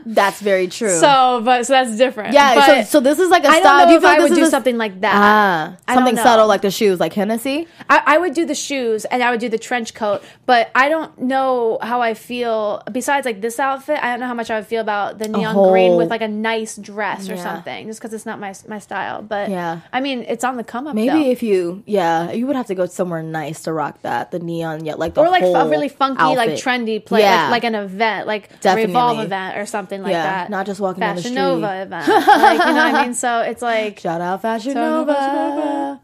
[0.06, 0.98] that's very true.
[0.98, 2.32] So, but so that's different.
[2.32, 3.80] yeah, But so, so this is like a I style.
[3.80, 5.14] don't Do know if I would do a- something like that.
[5.14, 7.68] Ah, I something subtle like the shoes, like Hennessy.
[7.90, 10.88] I, I would do the shoes and I would do the trench coat, but I
[10.88, 12.82] don't know how I feel.
[12.90, 15.70] Besides, like this outfit, I don't know how much I would feel about the neon
[15.70, 17.42] green with like a nice dress or Yeah.
[17.42, 19.20] something, just because it's not my my style.
[19.22, 19.80] But Yeah.
[19.92, 20.94] I mean, it's on the come up.
[20.94, 21.30] Maybe though.
[21.30, 24.30] if you, yeah, you would have to go somewhere nice to rock that.
[24.30, 26.64] The neon, yeah, like the or like whole a really funky, like outfit.
[26.86, 27.44] trendy play, Yeah.
[27.50, 28.86] like, like an event, like Definitely.
[28.86, 30.50] Revolve event or something like Yeah, that.
[30.50, 31.42] not just walking down the Fashion street.
[31.42, 33.14] Nova event, like you know what I mean.
[33.14, 36.00] So it's like Shout out Fashion So, Nova.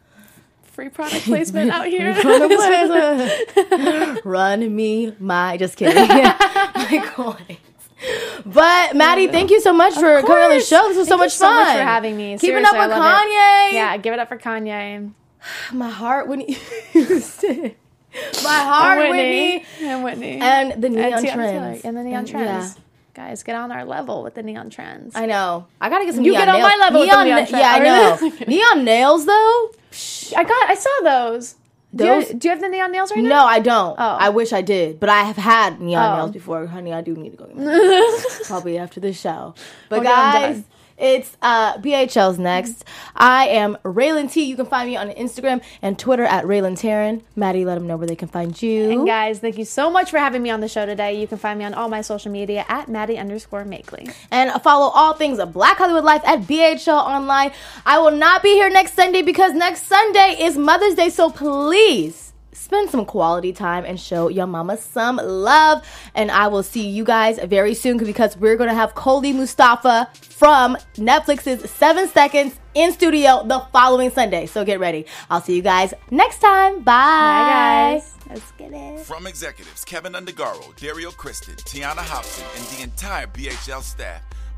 [0.63, 2.15] free product placement out here.
[4.25, 6.09] Run me my, just kidding.
[6.09, 7.59] my coins.
[8.47, 10.89] But Maddie, thank you so much for coming on the show.
[10.89, 11.57] This was so Thank you much so fun.
[11.67, 12.39] much for having me.
[12.39, 13.29] Keeping Seriously, up with love it.
[13.29, 13.73] Kanye.
[13.75, 15.13] Yeah, give it up for Kanye.
[15.73, 16.57] My heart, Whitney
[16.93, 17.75] Houston.
[18.45, 19.65] My heart, And Whitney.
[19.83, 21.85] and Whitney, And the neon Teyana trends.
[21.85, 22.77] And the neon And- trends.
[23.13, 25.15] Guys, get on our level with the neon trends.
[25.17, 25.67] I know.
[25.81, 26.25] I gotta get some.
[26.25, 26.71] You neon get on nails.
[26.71, 28.47] my level with the Neon, neon na- Yeah, I know.
[28.47, 29.71] neon nails though.
[30.37, 30.71] I got.
[30.71, 31.57] I saw those.
[31.95, 33.29] Do you, Those- do you have the neon nails right now?
[33.29, 33.97] No, I don't.
[33.99, 34.17] Oh.
[34.21, 36.17] I wish I did, but I have had neon Oh.
[36.19, 36.65] nails before.
[36.69, 37.47] Honey, I do need to go.
[37.47, 38.41] Get my nails.
[38.45, 39.55] Probably after this show.
[39.89, 40.63] But Okay, guys.
[41.01, 42.85] It's uh, BHL's next.
[43.17, 44.45] I am Raylan T.
[44.45, 47.23] You can find me on Instagram and Twitter at Raylan Taryn.
[47.35, 48.91] Maddie, let them know where they can find you.
[48.91, 51.21] And guys, thank you so much for having me on the show today.
[51.21, 54.13] You can find me on all my social media at Maddie underscore Makeley.
[54.31, 57.51] and follow all things of Black Hollywood Life at BHL Online.
[57.87, 62.30] I will not be here next Sunday because next Sunday is Mother's Day, so please
[62.71, 65.85] spend some quality time and show your mama some love.
[66.15, 70.09] And I will see you guys very soon because we're going to have Coley Mustafa
[70.15, 74.47] from Netflix's Seven Seconds in studio the following Sunday.
[74.47, 75.05] So get ready.
[75.31, 76.77] I'll see you guys next time.
[76.77, 76.93] Bye.
[76.93, 78.15] Bye, guys.
[78.29, 79.01] Let's get it.
[79.01, 84.23] From executives Kevin Undergaro, Dario Kristen, Tiana Hobson, and the entire BHL staff,